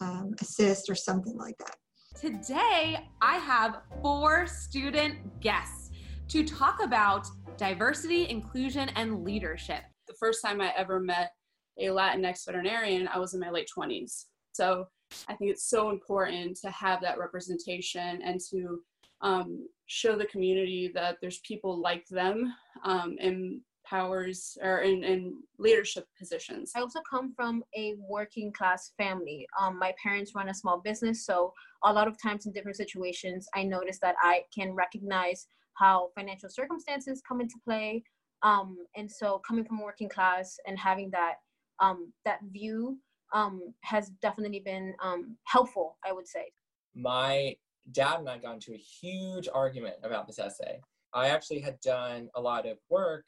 um, 0.00 0.34
a 0.40 0.44
cyst, 0.44 0.88
or 0.88 0.94
something 0.94 1.36
like 1.36 1.56
that. 1.58 1.76
Today, 2.18 3.08
I 3.22 3.36
have 3.36 3.82
four 4.02 4.46
student 4.46 5.40
guests 5.40 5.90
to 6.28 6.44
talk 6.44 6.82
about 6.82 7.26
diversity, 7.56 8.28
inclusion, 8.28 8.88
and 8.90 9.24
leadership. 9.24 9.82
the 10.06 10.14
first 10.18 10.42
time 10.42 10.60
I 10.60 10.72
ever 10.76 10.98
met 10.98 11.32
a 11.78 11.86
Latinx 11.86 12.44
veterinarian, 12.46 13.08
I 13.08 13.18
was 13.18 13.34
in 13.34 13.40
my 13.40 13.50
late 13.50 13.68
20s. 13.76 14.24
So 14.52 14.86
I 15.28 15.34
think 15.34 15.50
it's 15.50 15.68
so 15.68 15.90
important 15.90 16.56
to 16.62 16.70
have 16.70 17.00
that 17.02 17.18
representation 17.18 18.20
and 18.22 18.40
to 18.50 18.80
um, 19.22 19.66
show 19.86 20.16
the 20.16 20.26
community 20.26 20.90
that 20.94 21.16
there's 21.20 21.40
people 21.40 21.80
like 21.80 22.06
them 22.08 22.54
um, 22.84 23.16
in 23.20 23.60
powers 23.90 24.56
or 24.62 24.78
in, 24.78 25.02
in 25.02 25.34
leadership 25.58 26.06
positions. 26.16 26.72
I 26.76 26.80
also 26.80 27.00
come 27.10 27.32
from 27.34 27.64
a 27.76 27.94
working 27.98 28.52
class 28.52 28.92
family. 28.96 29.46
Um, 29.60 29.78
my 29.78 29.92
parents 30.02 30.32
run 30.34 30.48
a 30.48 30.54
small 30.54 30.80
business, 30.80 31.26
so 31.26 31.52
a 31.84 31.92
lot 31.92 32.06
of 32.06 32.20
times 32.22 32.46
in 32.46 32.52
different 32.52 32.76
situations, 32.76 33.48
I 33.54 33.64
notice 33.64 33.98
that 34.00 34.14
I 34.22 34.42
can 34.56 34.74
recognize 34.74 35.46
how 35.74 36.10
financial 36.14 36.50
circumstances 36.50 37.22
come 37.26 37.40
into 37.40 37.56
play. 37.64 38.04
Um, 38.42 38.78
and 38.96 39.10
so, 39.10 39.40
coming 39.46 39.64
from 39.64 39.82
working 39.82 40.08
class 40.08 40.56
and 40.66 40.78
having 40.78 41.10
that 41.10 41.34
um, 41.80 42.12
that 42.24 42.40
view 42.52 42.98
um, 43.34 43.74
has 43.82 44.10
definitely 44.22 44.62
been 44.64 44.94
um, 45.02 45.36
helpful. 45.44 45.98
I 46.06 46.12
would 46.12 46.28
say. 46.28 46.46
My 46.94 47.54
dad 47.92 48.20
and 48.20 48.28
I 48.28 48.38
got 48.38 48.54
into 48.54 48.72
a 48.72 48.76
huge 48.76 49.48
argument 49.52 49.96
about 50.02 50.26
this 50.26 50.38
essay. 50.38 50.80
I 51.12 51.28
actually 51.28 51.60
had 51.60 51.80
done 51.80 52.28
a 52.34 52.40
lot 52.40 52.66
of 52.66 52.78
work 52.88 53.24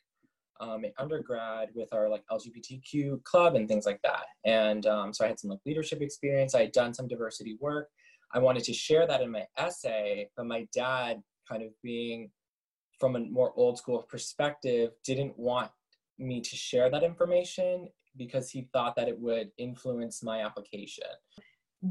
um, 0.61 0.85
in 0.85 0.93
undergrad 0.99 1.71
with 1.75 1.93
our 1.93 2.09
like 2.09 2.23
LGBTQ 2.31 3.25
club 3.25 3.57
and 3.57 3.67
things 3.67 3.87
like 3.87 4.01
that. 4.03 4.27
And 4.45 4.87
um, 4.87 5.13
so 5.13 5.25
I 5.25 5.29
had 5.29 5.41
some 5.41 5.51
like 5.51 5.61
leadership 5.67 6.01
experience. 6.01 6.55
I 6.55 6.63
had 6.63 6.73
done 6.73 6.95
some 6.95 7.09
diversity 7.09 7.57
work. 7.61 7.89
I 8.33 8.39
wanted 8.39 8.65
to 8.65 8.73
share 8.73 9.07
that 9.07 9.21
in 9.21 9.31
my 9.31 9.47
essay, 9.59 10.29
but 10.37 10.47
my 10.47 10.67
dad, 10.73 11.21
kind 11.49 11.63
of 11.63 11.71
being 11.83 12.31
from 12.99 13.17
a 13.17 13.21
more 13.21 13.53
old 13.57 13.79
school 13.79 14.07
perspective, 14.09 14.93
didn't 15.05 15.37
want 15.39 15.71
me 16.19 16.41
to 16.41 16.57
share 16.57 16.89
that 16.91 17.03
information 17.03 17.89
because 18.17 18.51
he 18.51 18.69
thought 18.73 18.95
that 18.97 19.09
it 19.09 19.19
would 19.19 19.51
influence 19.59 20.23
my 20.23 20.43
application 20.43 21.09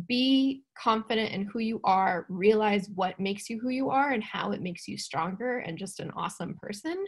be 0.08 0.64
confident 0.78 1.32
in 1.32 1.44
who 1.46 1.60
you 1.60 1.82
are, 1.84 2.26
realize 2.30 2.90
what 2.96 3.20
makes 3.20 3.50
you 3.50 3.60
who 3.60 3.70
you 3.70 3.90
are 3.90 4.12
and 4.12 4.24
how 4.24 4.52
it 4.52 4.62
makes 4.62 4.88
you 4.88 4.98
stronger 4.98 5.60
and 5.60 5.78
just 5.78 6.00
an 6.00 6.12
awesome 6.16 6.58
person, 6.62 7.06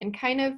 and 0.00 0.18
kind 0.18 0.40
of 0.40 0.54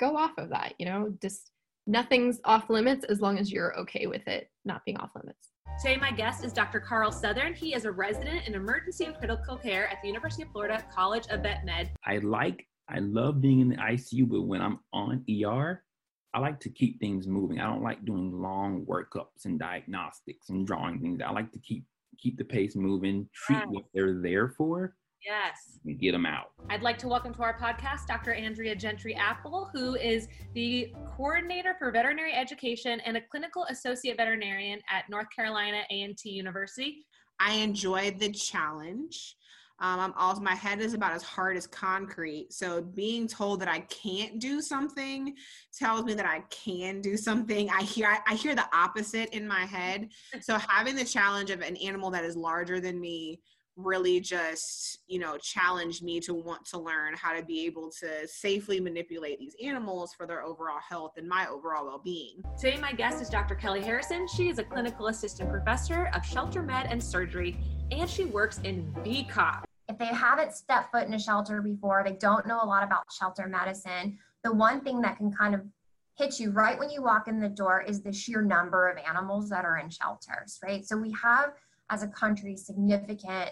go 0.00 0.16
off 0.16 0.32
of 0.38 0.50
that. 0.50 0.74
You 0.78 0.86
know, 0.86 1.14
just 1.20 1.50
nothing's 1.86 2.40
off 2.44 2.70
limits 2.70 3.04
as 3.04 3.20
long 3.20 3.38
as 3.38 3.52
you're 3.52 3.78
okay 3.78 4.06
with 4.06 4.26
it 4.26 4.48
not 4.64 4.84
being 4.84 4.98
off 4.98 5.10
limits. 5.14 5.50
Today, 5.82 5.96
my 5.96 6.10
guest 6.10 6.44
is 6.44 6.52
Dr. 6.52 6.80
Carl 6.80 7.12
Southern. 7.12 7.54
He 7.54 7.74
is 7.74 7.84
a 7.84 7.92
resident 7.92 8.48
in 8.48 8.54
emergency 8.54 9.04
and 9.04 9.16
critical 9.16 9.56
care 9.56 9.88
at 9.88 9.98
the 10.02 10.08
University 10.08 10.42
of 10.42 10.50
Florida 10.50 10.84
College 10.92 11.26
of 11.28 11.42
Vet 11.42 11.64
Med. 11.64 11.90
I 12.04 12.18
like, 12.18 12.66
I 12.88 12.98
love 12.98 13.40
being 13.40 13.60
in 13.60 13.68
the 13.68 13.76
ICU, 13.76 14.28
but 14.28 14.42
when 14.42 14.60
I'm 14.60 14.80
on 14.92 15.24
ER, 15.30 15.84
I 16.34 16.40
like 16.40 16.60
to 16.60 16.68
keep 16.70 17.00
things 17.00 17.26
moving. 17.26 17.58
I 17.60 17.66
don't 17.66 17.82
like 17.82 18.04
doing 18.04 18.32
long 18.40 18.84
workups 18.84 19.44
and 19.46 19.58
diagnostics 19.58 20.50
and 20.50 20.66
drawing 20.66 21.00
things. 21.00 21.20
I 21.24 21.30
like 21.30 21.50
to 21.52 21.58
keep 21.58 21.84
keep 22.18 22.36
the 22.36 22.44
pace 22.44 22.74
moving, 22.74 23.28
treat 23.32 23.64
what 23.68 23.84
they're 23.94 24.20
there 24.20 24.48
for, 24.48 24.96
Yes. 25.24 25.78
and 25.84 26.00
get 26.00 26.10
them 26.10 26.26
out. 26.26 26.50
I'd 26.68 26.82
like 26.82 26.98
to 26.98 27.06
welcome 27.08 27.32
to 27.34 27.42
our 27.42 27.56
podcast 27.56 28.08
Dr. 28.08 28.32
Andrea 28.32 28.74
Gentry 28.74 29.14
Apple, 29.14 29.70
who 29.72 29.94
is 29.94 30.26
the 30.52 30.92
coordinator 31.16 31.76
for 31.78 31.92
veterinary 31.92 32.32
education 32.32 32.98
and 33.00 33.16
a 33.16 33.20
clinical 33.20 33.64
associate 33.70 34.16
veterinarian 34.16 34.80
at 34.90 35.08
North 35.08 35.28
Carolina 35.34 35.82
A&T 35.90 36.28
University. 36.28 37.06
I 37.38 37.54
enjoyed 37.54 38.18
the 38.18 38.32
challenge. 38.32 39.36
Um, 39.80 40.00
I'm 40.00 40.12
also 40.14 40.40
my 40.40 40.54
head 40.54 40.80
is 40.80 40.94
about 40.94 41.12
as 41.12 41.22
hard 41.22 41.56
as 41.56 41.66
concrete. 41.66 42.52
So 42.52 42.82
being 42.82 43.28
told 43.28 43.60
that 43.60 43.68
I 43.68 43.80
can't 43.80 44.40
do 44.40 44.60
something 44.60 45.34
tells 45.76 46.04
me 46.04 46.14
that 46.14 46.26
I 46.26 46.40
can 46.50 47.00
do 47.00 47.16
something. 47.16 47.70
I 47.70 47.82
hear 47.82 48.08
I, 48.08 48.18
I 48.26 48.34
hear 48.34 48.54
the 48.54 48.68
opposite 48.72 49.34
in 49.34 49.46
my 49.46 49.64
head. 49.64 50.08
So 50.40 50.56
having 50.56 50.96
the 50.96 51.04
challenge 51.04 51.50
of 51.50 51.60
an 51.60 51.76
animal 51.76 52.10
that 52.10 52.24
is 52.24 52.36
larger 52.36 52.80
than 52.80 53.00
me 53.00 53.40
really 53.78 54.20
just 54.20 54.98
you 55.06 55.18
know 55.18 55.38
challenged 55.38 56.02
me 56.02 56.18
to 56.18 56.34
want 56.34 56.64
to 56.66 56.78
learn 56.78 57.14
how 57.14 57.32
to 57.32 57.44
be 57.44 57.64
able 57.64 57.90
to 57.90 58.26
safely 58.26 58.80
manipulate 58.80 59.38
these 59.38 59.54
animals 59.64 60.12
for 60.12 60.26
their 60.26 60.42
overall 60.42 60.80
health 60.86 61.12
and 61.16 61.28
my 61.28 61.46
overall 61.46 61.86
well-being 61.86 62.42
Today, 62.60 62.76
my 62.80 62.92
guest 62.92 63.22
is 63.22 63.28
Dr. 63.28 63.54
Kelly 63.54 63.80
Harrison. 63.82 64.26
She 64.26 64.48
is 64.48 64.58
a 64.58 64.64
clinical 64.64 65.06
assistant 65.06 65.48
professor 65.48 66.10
of 66.12 66.24
shelter 66.24 66.60
med 66.60 66.86
and 66.90 67.02
surgery, 67.02 67.56
and 67.92 68.10
she 68.10 68.24
works 68.24 68.58
in 68.64 68.92
VCOP. 69.04 69.62
if 69.88 69.96
they 69.96 70.06
haven't 70.06 70.52
stepped 70.54 70.90
foot 70.90 71.06
in 71.06 71.14
a 71.14 71.18
shelter 71.18 71.62
before, 71.62 72.02
they 72.04 72.14
don't 72.14 72.46
know 72.46 72.60
a 72.60 72.66
lot 72.66 72.82
about 72.82 73.04
shelter 73.16 73.46
medicine, 73.46 74.18
the 74.42 74.52
one 74.52 74.80
thing 74.80 75.00
that 75.02 75.16
can 75.16 75.32
kind 75.32 75.54
of 75.54 75.60
hit 76.16 76.40
you 76.40 76.50
right 76.50 76.78
when 76.78 76.90
you 76.90 77.00
walk 77.00 77.28
in 77.28 77.38
the 77.38 77.48
door 77.48 77.80
is 77.86 78.02
the 78.02 78.12
sheer 78.12 78.42
number 78.42 78.88
of 78.88 78.98
animals 79.08 79.48
that 79.50 79.64
are 79.64 79.78
in 79.78 79.88
shelters, 79.88 80.58
right? 80.64 80.84
So 80.84 80.96
we 80.96 81.12
have, 81.12 81.52
as 81.90 82.02
a 82.02 82.08
country, 82.08 82.56
significant 82.56 83.50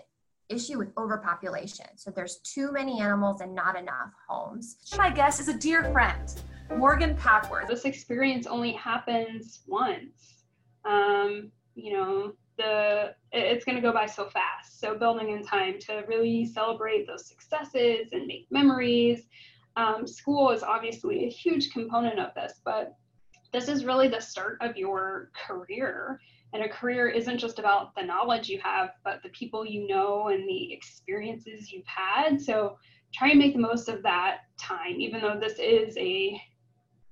issue 0.49 0.79
with 0.79 0.89
overpopulation. 0.97 1.87
So 1.97 2.11
there's 2.11 2.37
too 2.39 2.73
many 2.73 3.01
animals 3.01 3.41
and 3.41 3.55
not 3.55 3.77
enough 3.79 4.13
homes. 4.29 4.77
My 4.97 5.11
guest 5.11 5.41
is 5.41 5.49
a 5.49 5.55
dear 5.57 5.91
friend, 5.93 6.33
Morgan 6.77 7.17
Packworth. 7.17 7.69
This 7.69 7.85
experience 7.85 8.47
only 8.47 8.73
happens 8.73 9.63
once. 9.67 10.45
Um, 10.85 11.51
you 11.75 11.93
know, 11.93 12.33
the 12.57 13.15
it- 13.33 13.45
it's 13.45 13.65
going 13.65 13.77
to 13.77 13.83
go 13.83 13.93
by 13.93 14.07
so 14.07 14.29
fast. 14.31 14.81
So 14.81 14.97
building 14.97 15.31
in 15.31 15.43
time 15.45 15.79
to 15.81 16.05
really 16.09 16.47
celebrate 16.47 17.07
those 17.07 17.27
successes 17.27 18.09
and 18.13 18.27
make 18.27 18.47
memories. 18.51 19.27
Um, 19.77 20.07
school 20.07 20.51
is 20.53 20.63
obviously 20.63 21.27
a 21.27 21.29
huge 21.29 21.71
component 21.71 22.19
of 22.19 22.33
this, 22.35 22.61
but 22.65 22.97
this 23.53 23.69
is 23.69 23.85
really 23.85 24.09
the 24.09 24.21
start 24.21 24.59
of 24.63 24.77
your 24.77 25.31
career. 25.47 26.21
And 26.53 26.63
a 26.63 26.69
career 26.69 27.09
isn't 27.09 27.39
just 27.39 27.59
about 27.59 27.95
the 27.97 28.03
knowledge 28.03 28.49
you 28.49 28.61
have, 28.63 28.91
but 29.05 29.23
the 29.23 29.29
people 29.31 29.67
you 29.67 29.87
know 29.87 30.29
and 30.29 30.49
the 30.49 30.73
experiences 30.73 31.73
you've 31.73 31.87
had. 31.87 32.41
So 32.41 32.79
try 33.13 33.31
and 33.31 33.39
make 33.39 33.55
the 33.55 33.61
most 33.61 33.89
of 33.89 34.03
that 34.03 34.39
time, 34.59 35.01
even 35.01 35.21
though 35.21 35.39
this 35.41 35.59
is 35.59 35.97
a 35.97 36.41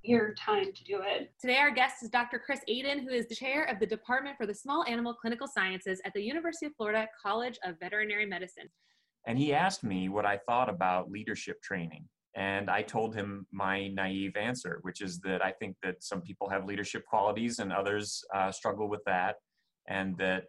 weird 0.06 0.36
time 0.36 0.72
to 0.72 0.84
do 0.84 1.00
it. 1.02 1.32
Today, 1.40 1.56
our 1.56 1.70
guest 1.70 2.02
is 2.02 2.10
Dr. 2.10 2.38
Chris 2.38 2.60
Adin, 2.68 3.00
who 3.00 3.10
is 3.10 3.26
the 3.26 3.34
chair 3.34 3.64
of 3.64 3.80
the 3.80 3.86
Department 3.86 4.36
for 4.36 4.46
the 4.46 4.54
Small 4.54 4.84
Animal 4.86 5.14
Clinical 5.14 5.46
Sciences 5.46 6.00
at 6.04 6.12
the 6.14 6.22
University 6.22 6.66
of 6.66 6.72
Florida 6.76 7.06
College 7.22 7.58
of 7.64 7.76
Veterinary 7.80 8.26
Medicine. 8.26 8.68
And 9.26 9.38
he 9.38 9.54
asked 9.54 9.82
me 9.82 10.08
what 10.08 10.26
I 10.26 10.38
thought 10.46 10.68
about 10.68 11.10
leadership 11.10 11.62
training. 11.62 12.06
And 12.36 12.68
I 12.68 12.82
told 12.82 13.14
him 13.14 13.46
my 13.52 13.88
naive 13.88 14.36
answer, 14.36 14.78
which 14.82 15.00
is 15.00 15.20
that 15.20 15.44
I 15.44 15.52
think 15.52 15.76
that 15.82 16.02
some 16.02 16.20
people 16.20 16.48
have 16.48 16.64
leadership 16.64 17.04
qualities 17.06 17.60
and 17.60 17.72
others 17.72 18.24
uh, 18.34 18.50
struggle 18.50 18.88
with 18.88 19.02
that. 19.06 19.36
And 19.88 20.16
that 20.18 20.44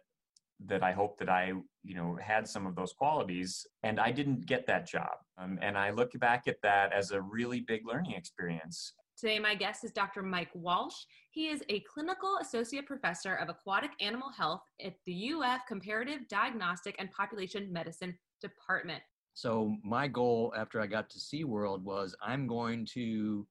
that 0.64 0.82
I 0.82 0.92
hope 0.92 1.18
that 1.18 1.28
I, 1.28 1.52
you 1.82 1.94
know, 1.94 2.18
had 2.20 2.48
some 2.48 2.66
of 2.66 2.74
those 2.74 2.92
qualities, 2.92 3.66
and 3.82 4.00
I 4.00 4.10
didn't 4.10 4.46
get 4.46 4.66
that 4.66 4.88
job. 4.88 5.10
Um, 5.38 5.58
and 5.60 5.76
I 5.76 5.90
look 5.90 6.12
back 6.18 6.44
at 6.48 6.56
that 6.62 6.92
as 6.92 7.10
a 7.10 7.20
really 7.20 7.60
big 7.60 7.82
learning 7.86 8.12
experience. 8.12 8.94
Today, 9.18 9.38
my 9.38 9.54
guest 9.54 9.84
is 9.84 9.92
Dr. 9.92 10.22
Mike 10.22 10.50
Walsh. 10.54 10.94
He 11.30 11.48
is 11.48 11.62
a 11.68 11.80
clinical 11.80 12.38
associate 12.40 12.86
professor 12.86 13.34
of 13.34 13.48
aquatic 13.48 13.90
animal 14.00 14.30
health 14.30 14.60
at 14.84 14.94
the 15.06 15.32
UF 15.32 15.60
Comparative 15.66 16.28
Diagnostic 16.28 16.96
and 16.98 17.10
Population 17.12 17.72
Medicine 17.72 18.16
Department. 18.42 19.02
So 19.36 19.76
my 19.84 20.08
goal 20.08 20.54
after 20.56 20.80
I 20.80 20.86
got 20.86 21.10
to 21.10 21.18
SeaWorld 21.18 21.82
was 21.82 22.14
I'm 22.22 22.46
going 22.46 22.86
to 22.94 23.46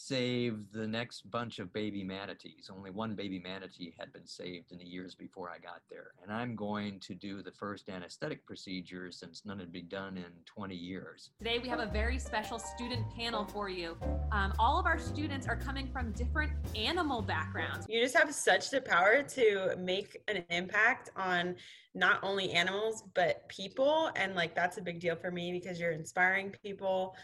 save 0.00 0.70
the 0.72 0.86
next 0.86 1.28
bunch 1.28 1.58
of 1.58 1.72
baby 1.72 2.04
manatees. 2.04 2.70
Only 2.72 2.92
one 2.92 3.16
baby 3.16 3.40
manatee 3.40 3.92
had 3.98 4.12
been 4.12 4.28
saved 4.28 4.70
in 4.70 4.78
the 4.78 4.84
years 4.84 5.16
before 5.16 5.50
I 5.50 5.58
got 5.58 5.80
there. 5.90 6.12
And 6.22 6.32
I'm 6.32 6.54
going 6.54 7.00
to 7.00 7.16
do 7.16 7.42
the 7.42 7.50
first 7.50 7.88
anesthetic 7.88 8.46
procedure 8.46 9.10
since 9.10 9.42
none 9.44 9.58
had 9.58 9.72
been 9.72 9.88
done 9.88 10.16
in 10.16 10.30
20 10.46 10.76
years. 10.76 11.30
Today, 11.38 11.58
we 11.58 11.68
have 11.68 11.80
a 11.80 11.86
very 11.86 12.16
special 12.20 12.60
student 12.60 13.10
panel 13.16 13.44
for 13.44 13.68
you. 13.68 13.96
Um, 14.30 14.52
all 14.60 14.78
of 14.78 14.86
our 14.86 15.00
students 15.00 15.48
are 15.48 15.56
coming 15.56 15.88
from 15.88 16.12
different 16.12 16.52
animal 16.76 17.20
backgrounds. 17.20 17.84
You 17.88 18.00
just 18.00 18.16
have 18.16 18.32
such 18.32 18.70
the 18.70 18.80
power 18.80 19.24
to 19.24 19.74
make 19.78 20.22
an 20.28 20.44
impact 20.50 21.10
on 21.16 21.56
not 21.94 22.20
only 22.22 22.52
animals 22.52 23.02
but 23.14 23.48
people 23.48 24.10
and 24.14 24.34
like 24.34 24.54
that's 24.54 24.76
a 24.76 24.80
big 24.80 25.00
deal 25.00 25.16
for 25.16 25.30
me 25.30 25.50
because 25.50 25.80
you're 25.80 25.90
inspiring 25.90 26.54
people 26.62 27.16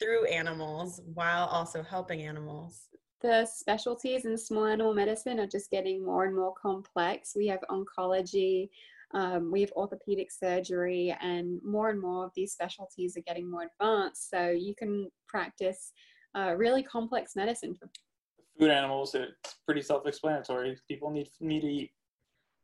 through 0.00 0.26
animals 0.26 1.00
while 1.14 1.46
also 1.46 1.82
helping 1.82 2.22
animals. 2.22 2.88
the 3.20 3.44
specialties 3.46 4.24
in 4.24 4.36
small 4.38 4.66
animal 4.66 4.94
medicine 4.94 5.40
are 5.40 5.46
just 5.46 5.70
getting 5.70 6.04
more 6.04 6.24
and 6.24 6.34
more 6.34 6.54
complex. 6.54 7.32
We 7.34 7.46
have 7.48 7.60
oncology, 7.68 8.68
um, 9.12 9.50
we 9.50 9.60
have 9.62 9.72
orthopedic 9.72 10.30
surgery, 10.30 11.16
and 11.20 11.60
more 11.64 11.90
and 11.90 12.00
more 12.00 12.24
of 12.24 12.32
these 12.36 12.52
specialties 12.52 13.16
are 13.16 13.22
getting 13.22 13.50
more 13.50 13.66
advanced. 13.70 14.30
So 14.30 14.50
you 14.50 14.74
can 14.74 15.10
practice 15.26 15.92
uh, 16.36 16.54
really 16.56 16.82
complex 16.82 17.34
medicine. 17.34 17.76
food 18.58 18.70
animals 18.70 19.14
it's 19.14 19.56
pretty 19.64 19.80
self-explanatory 19.80 20.76
people 20.88 21.10
need 21.10 21.28
need 21.40 21.60
to 21.60 21.68
eat 21.68 21.90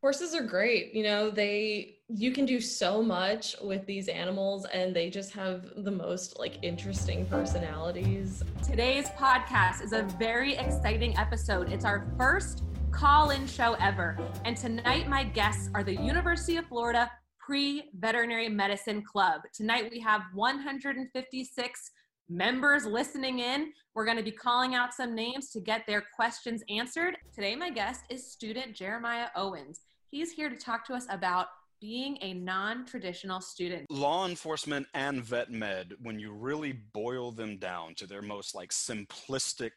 Horses 0.04 0.34
are 0.34 0.42
great. 0.42 0.94
You 0.94 1.02
know, 1.02 1.30
they 1.30 1.94
you 2.10 2.30
can 2.30 2.44
do 2.44 2.60
so 2.60 3.02
much 3.02 3.56
with 3.62 3.86
these 3.86 4.08
animals 4.08 4.66
and 4.66 4.94
they 4.94 5.08
just 5.08 5.32
have 5.32 5.64
the 5.78 5.90
most 5.90 6.38
like 6.38 6.58
interesting 6.60 7.24
personalities. 7.24 8.42
Today's 8.62 9.08
podcast 9.16 9.82
is 9.82 9.94
a 9.94 10.02
very 10.18 10.56
exciting 10.56 11.16
episode. 11.16 11.72
It's 11.72 11.86
our 11.86 12.06
first 12.18 12.64
call 12.90 13.30
in 13.30 13.46
show 13.46 13.78
ever. 13.80 14.18
And 14.44 14.58
tonight, 14.58 15.08
my 15.08 15.24
guests 15.24 15.70
are 15.74 15.82
the 15.82 15.96
University 15.96 16.58
of 16.58 16.66
Florida 16.66 17.10
Pre 17.40 17.84
Veterinary 17.98 18.50
Medicine 18.50 19.02
Club. 19.10 19.40
Tonight, 19.54 19.88
we 19.90 20.00
have 20.00 20.20
156 20.34 21.90
members 22.28 22.84
listening 22.84 23.38
in. 23.38 23.72
We're 23.94 24.04
going 24.04 24.18
to 24.18 24.22
be 24.22 24.32
calling 24.32 24.74
out 24.74 24.92
some 24.92 25.14
names 25.14 25.48
to 25.52 25.60
get 25.60 25.86
their 25.86 26.04
questions 26.14 26.62
answered. 26.68 27.16
Today, 27.34 27.56
my 27.56 27.70
guest 27.70 28.02
is 28.10 28.30
student 28.30 28.74
Jeremiah 28.74 29.28
Owens. 29.34 29.80
He's 30.14 30.30
here 30.30 30.48
to 30.48 30.54
talk 30.54 30.86
to 30.86 30.94
us 30.94 31.06
about 31.10 31.48
being 31.80 32.18
a 32.20 32.34
non 32.34 32.86
traditional 32.86 33.40
student. 33.40 33.90
Law 33.90 34.28
enforcement 34.28 34.86
and 34.94 35.24
vet 35.24 35.50
med, 35.50 35.94
when 36.00 36.20
you 36.20 36.30
really 36.30 36.70
boil 36.70 37.32
them 37.32 37.56
down 37.56 37.96
to 37.96 38.06
their 38.06 38.22
most 38.22 38.54
like 38.54 38.70
simplistic 38.70 39.72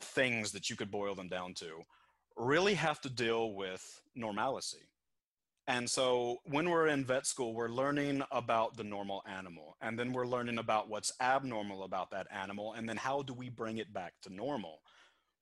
things 0.00 0.52
that 0.52 0.70
you 0.70 0.76
could 0.76 0.92
boil 0.92 1.16
them 1.16 1.26
down 1.26 1.54
to, 1.54 1.82
really 2.36 2.74
have 2.74 3.00
to 3.00 3.10
deal 3.10 3.52
with 3.52 4.00
normalcy. 4.14 4.86
And 5.66 5.90
so 5.90 6.36
when 6.44 6.70
we're 6.70 6.86
in 6.86 7.04
vet 7.04 7.26
school, 7.26 7.54
we're 7.54 7.68
learning 7.68 8.22
about 8.30 8.76
the 8.76 8.84
normal 8.84 9.24
animal, 9.26 9.76
and 9.82 9.98
then 9.98 10.12
we're 10.12 10.24
learning 10.24 10.58
about 10.58 10.88
what's 10.88 11.10
abnormal 11.20 11.82
about 11.82 12.12
that 12.12 12.28
animal, 12.30 12.74
and 12.74 12.88
then 12.88 12.96
how 12.96 13.22
do 13.22 13.34
we 13.34 13.48
bring 13.48 13.78
it 13.78 13.92
back 13.92 14.12
to 14.22 14.32
normal. 14.32 14.82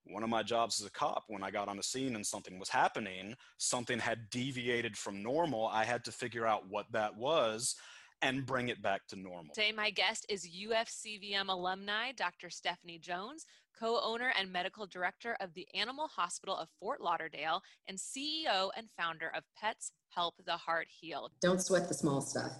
One 0.08 0.22
of 0.22 0.28
my 0.28 0.42
jobs 0.42 0.80
as 0.80 0.86
a 0.86 0.90
cop, 0.90 1.24
when 1.28 1.42
I 1.42 1.50
got 1.50 1.68
on 1.68 1.76
the 1.76 1.82
scene 1.82 2.14
and 2.14 2.24
something 2.24 2.58
was 2.58 2.68
happening, 2.68 3.34
something 3.58 3.98
had 3.98 4.30
deviated 4.30 4.96
from 4.96 5.22
normal, 5.22 5.66
I 5.66 5.84
had 5.84 6.04
to 6.04 6.12
figure 6.12 6.46
out 6.46 6.68
what 6.68 6.86
that 6.92 7.16
was 7.16 7.74
and 8.22 8.46
bring 8.46 8.68
it 8.68 8.82
back 8.82 9.06
to 9.08 9.16
normal. 9.16 9.54
Today, 9.54 9.72
my 9.72 9.90
guest 9.90 10.26
is 10.28 10.48
UFCVM 10.48 11.48
alumni 11.48 12.12
Dr. 12.12 12.50
Stephanie 12.50 12.98
Jones, 12.98 13.46
co 13.78 14.00
owner 14.02 14.32
and 14.38 14.50
medical 14.50 14.86
director 14.86 15.36
of 15.40 15.52
the 15.54 15.66
Animal 15.74 16.08
Hospital 16.08 16.56
of 16.56 16.68
Fort 16.80 17.00
Lauderdale, 17.00 17.60
and 17.88 17.98
CEO 17.98 18.70
and 18.76 18.88
founder 18.96 19.30
of 19.36 19.44
Pets 19.60 19.92
Help 20.08 20.34
the 20.46 20.56
Heart 20.56 20.86
Heal. 20.88 21.30
Don't 21.42 21.60
sweat 21.60 21.88
the 21.88 21.94
small 21.94 22.20
stuff. 22.20 22.52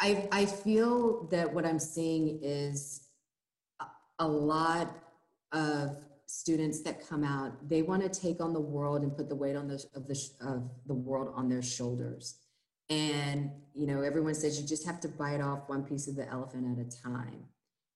I, 0.00 0.28
I 0.32 0.44
feel 0.44 1.26
that 1.28 1.52
what 1.52 1.64
I'm 1.64 1.78
seeing 1.78 2.40
is 2.42 3.08
a, 3.80 3.86
a 4.18 4.26
lot 4.26 4.94
of 5.52 5.96
students 6.36 6.82
that 6.82 7.06
come 7.08 7.24
out 7.24 7.52
they 7.66 7.80
want 7.80 8.02
to 8.02 8.08
take 8.08 8.42
on 8.42 8.52
the 8.52 8.60
world 8.60 9.02
and 9.02 9.16
put 9.16 9.28
the 9.28 9.34
weight 9.34 9.56
on 9.56 9.66
the 9.66 9.82
of 9.94 10.06
the 10.06 10.30
of 10.40 10.70
the 10.86 10.94
world 10.94 11.32
on 11.34 11.48
their 11.48 11.62
shoulders. 11.62 12.40
And 12.90 13.50
you 13.74 13.86
know 13.86 14.02
everyone 14.02 14.34
says 14.34 14.60
you 14.60 14.66
just 14.66 14.86
have 14.86 15.00
to 15.00 15.08
bite 15.08 15.40
off 15.40 15.68
one 15.68 15.82
piece 15.82 16.08
of 16.08 16.14
the 16.14 16.28
elephant 16.28 16.78
at 16.78 16.86
a 16.86 17.02
time. 17.02 17.44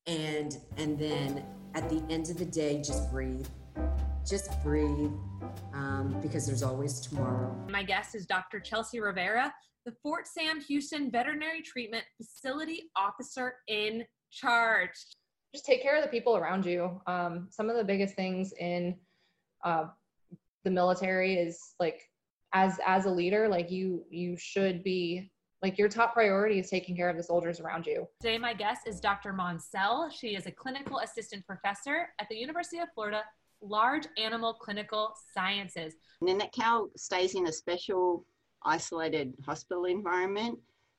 And 0.07 0.57
and 0.79 0.99
then 0.99 1.45
at 1.75 1.89
the 1.91 2.03
end 2.09 2.31
of 2.31 2.39
the 2.39 2.47
day 2.47 2.81
just 2.83 3.11
breathe. 3.11 3.47
Just 4.27 4.63
breathe 4.63 5.13
um, 5.73 6.17
because 6.23 6.47
there's 6.47 6.63
always 6.63 7.01
tomorrow. 7.01 7.55
My 7.69 7.83
guest 7.83 8.15
is 8.15 8.27
dr 8.27 8.59
chelsea 8.61 9.01
rivera 9.01 9.53
the 9.85 9.93
fort 10.03 10.27
sam 10.27 10.61
houston 10.61 11.11
veterinary 11.11 11.63
treatment 11.63 12.05
facility 12.17 12.91
officer 12.97 13.55
in 13.67 14.05
charge 14.31 14.93
just 15.53 15.67
take 15.67 15.83
care 15.83 15.97
of 15.97 16.03
the 16.03 16.09
people 16.09 16.37
around 16.37 16.65
you 16.65 17.01
um, 17.07 17.49
some 17.51 17.69
of 17.69 17.77
the 17.77 17.85
biggest 17.85 18.15
things 18.15 18.53
in 18.59 18.97
uh, 19.65 19.85
the 20.65 20.71
military 20.71 21.35
is 21.35 21.75
like 21.79 22.01
as 22.53 22.79
as 22.87 23.07
a 23.07 23.11
leader 23.11 23.49
like 23.49 23.71
you 23.71 24.05
you 24.11 24.37
should 24.37 24.83
be 24.83 25.31
like 25.63 25.79
your 25.79 25.89
top 25.89 26.15
priority 26.15 26.59
is 26.59 26.71
taking 26.71 26.97
care 26.97 27.11
of 27.11 27.17
the 27.17 27.23
soldiers 27.23 27.61
around 27.61 27.87
you. 27.87 28.07
Today, 28.21 28.39
my 28.39 28.55
guest 28.55 28.87
is 28.87 29.01
Dr. 29.01 29.33
Monsell. 29.33 30.11
She 30.11 30.29
is 30.29 30.47
a 30.47 30.51
clinical 30.51 30.99
assistant 31.01 31.47
professor 31.47 32.09
at 32.19 32.29
the 32.29 32.37
University 32.37 32.79
of 32.79 32.89
Florida 32.95 33.23
Large 33.61 34.07
Animal 34.17 34.55
Clinical 34.55 35.15
Sciences. 35.35 35.95
Nanette 36.23 36.53
Cow 36.53 36.89
stays 36.97 37.35
in 37.35 37.47
a 37.47 37.53
special 37.53 38.25
isolated 38.65 39.35
hospital 39.45 39.85
environment 39.85 40.59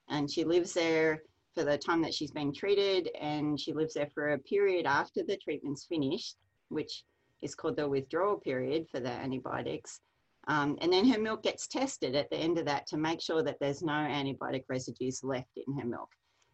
and 0.10 0.30
she 0.30 0.44
lives 0.44 0.74
there 0.74 1.24
for 1.54 1.64
the 1.64 1.78
time 1.78 2.02
that 2.02 2.14
she's 2.14 2.32
being 2.32 2.54
treated 2.54 3.10
and 3.20 3.60
she 3.60 3.74
lives 3.74 3.94
there 3.94 4.10
for 4.14 4.32
a 4.32 4.40
period 4.40 4.86
after 4.86 5.24
the 5.24 5.38
treatment's 5.38 5.86
finished, 5.86 6.38
which 6.70 7.04
is 7.42 7.56
called 7.56 7.76
the 7.76 7.88
withdrawal 7.88 8.38
period 8.38 8.88
for 8.90 9.00
the 9.00 9.10
antibiotics. 9.10 10.00
Um, 10.48 10.78
and 10.82 10.92
then 10.92 11.08
her 11.08 11.20
milk 11.20 11.44
gets 11.44 11.68
tested 11.68 12.16
at 12.16 12.30
the 12.30 12.38
end 12.38 12.58
of 12.58 12.66
that 12.66 12.88
to 12.88 12.98
make 12.98 13.22
sure 13.22 13.44
that 13.44 13.58
there's 13.60 13.84
no 13.84 13.94
antibiotic 13.94 14.64
residues 14.70 15.24
left 15.24 15.52
in 15.56 15.78
her 15.78 15.86
milk. 15.86 16.10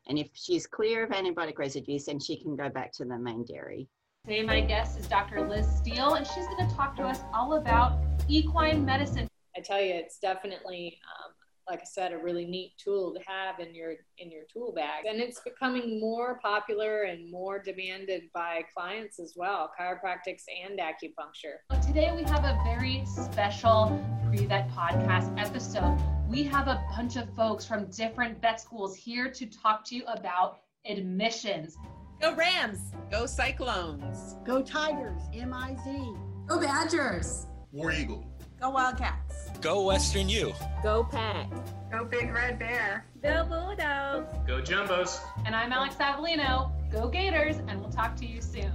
And 0.08 0.18
if 0.18 0.30
she's 0.34 0.66
clear 0.66 1.04
of 1.04 1.12
antibiotic 1.12 1.58
residues, 1.58 2.06
then 2.06 2.20
she 2.20 2.42
can 2.42 2.56
go 2.56 2.70
back 2.70 2.92
to 2.94 3.06
the 3.06 3.18
main 3.18 3.46
dairy. 3.46 3.88
Today, 4.26 4.44
my 4.44 4.62
guest 4.62 5.00
is 5.00 5.08
Dr. 5.08 5.48
Liz 5.48 5.68
Steele, 5.78 6.16
and 6.16 6.26
she's 6.28 6.48
going 6.48 6.68
to 6.68 6.76
talk 6.76 6.96
to 6.98 7.04
us 7.04 7.22
all 7.34 7.54
about 7.54 8.00
equine 8.28 8.84
medicine. 8.84 9.28
I 9.56 9.62
tell 9.62 9.82
you, 9.82 9.94
it's 9.94 10.20
definitely 10.20 11.00
um, 11.26 11.27
like 11.70 11.82
I 11.82 11.86
said, 11.86 12.14
a 12.14 12.18
really 12.18 12.46
neat 12.46 12.74
tool 12.78 13.14
to 13.14 13.20
have 13.30 13.60
in 13.60 13.76
your 13.76 13.94
in 14.18 14.32
your 14.32 14.44
tool 14.52 14.72
bag. 14.74 15.06
And 15.06 15.20
it's 15.20 15.42
becoming 15.42 16.00
more 16.00 16.40
popular 16.42 17.04
and 17.04 17.30
more 17.30 17.62
demanded 17.62 18.24
by 18.34 18.62
clients 18.74 19.20
as 19.20 19.34
well, 19.36 19.72
chiropractics 19.80 20.44
and 20.66 20.80
acupuncture. 20.80 21.86
Today 21.86 22.14
we 22.16 22.24
have 22.24 22.46
a 22.46 22.58
very 22.64 23.04
special 23.06 24.02
pre-vet 24.28 24.70
podcast 24.72 25.38
episode. 25.38 25.98
We 26.30 26.44
have 26.44 26.68
a 26.68 26.84
bunch 26.96 27.16
of 27.16 27.30
folks 27.36 27.66
from 27.66 27.90
different 27.90 28.42
vet 28.42 28.62
schools 28.62 28.96
here 28.96 29.30
to 29.32 29.46
talk 29.46 29.86
to 29.86 29.96
you 29.96 30.06
about 30.06 30.60
admissions. 30.86 31.78
Go 32.22 32.34
Rams! 32.36 32.94
Go 33.12 33.26
Cyclones! 33.26 34.36
Go 34.44 34.64
Tigers! 34.64 35.22
M-I-Z! 35.34 36.14
Go 36.48 36.60
Badgers! 36.60 37.46
War 37.72 37.92
Eagle! 37.92 38.26
Go 38.60 38.72
Wildcats! 38.72 39.50
Go 39.62 39.84
Western 39.84 40.30
U. 40.30 40.52
Go 40.82 41.04
Pack. 41.04 41.48
Go 41.92 42.06
Big 42.06 42.34
Red 42.34 42.58
Bear. 42.58 43.06
Go 43.22 43.46
Bulldogs. 43.46 44.34
Go 44.48 44.62
Jumbos. 44.62 45.20
And 45.46 45.56
I'm 45.56 45.72
Alex 45.72 45.96
Avellino. 45.96 46.72
Go 46.92 47.08
Gators, 47.08 47.58
and 47.68 47.80
we'll 47.80 47.92
talk 47.92 48.16
to 48.18 48.26
you 48.26 48.42
soon. 48.42 48.72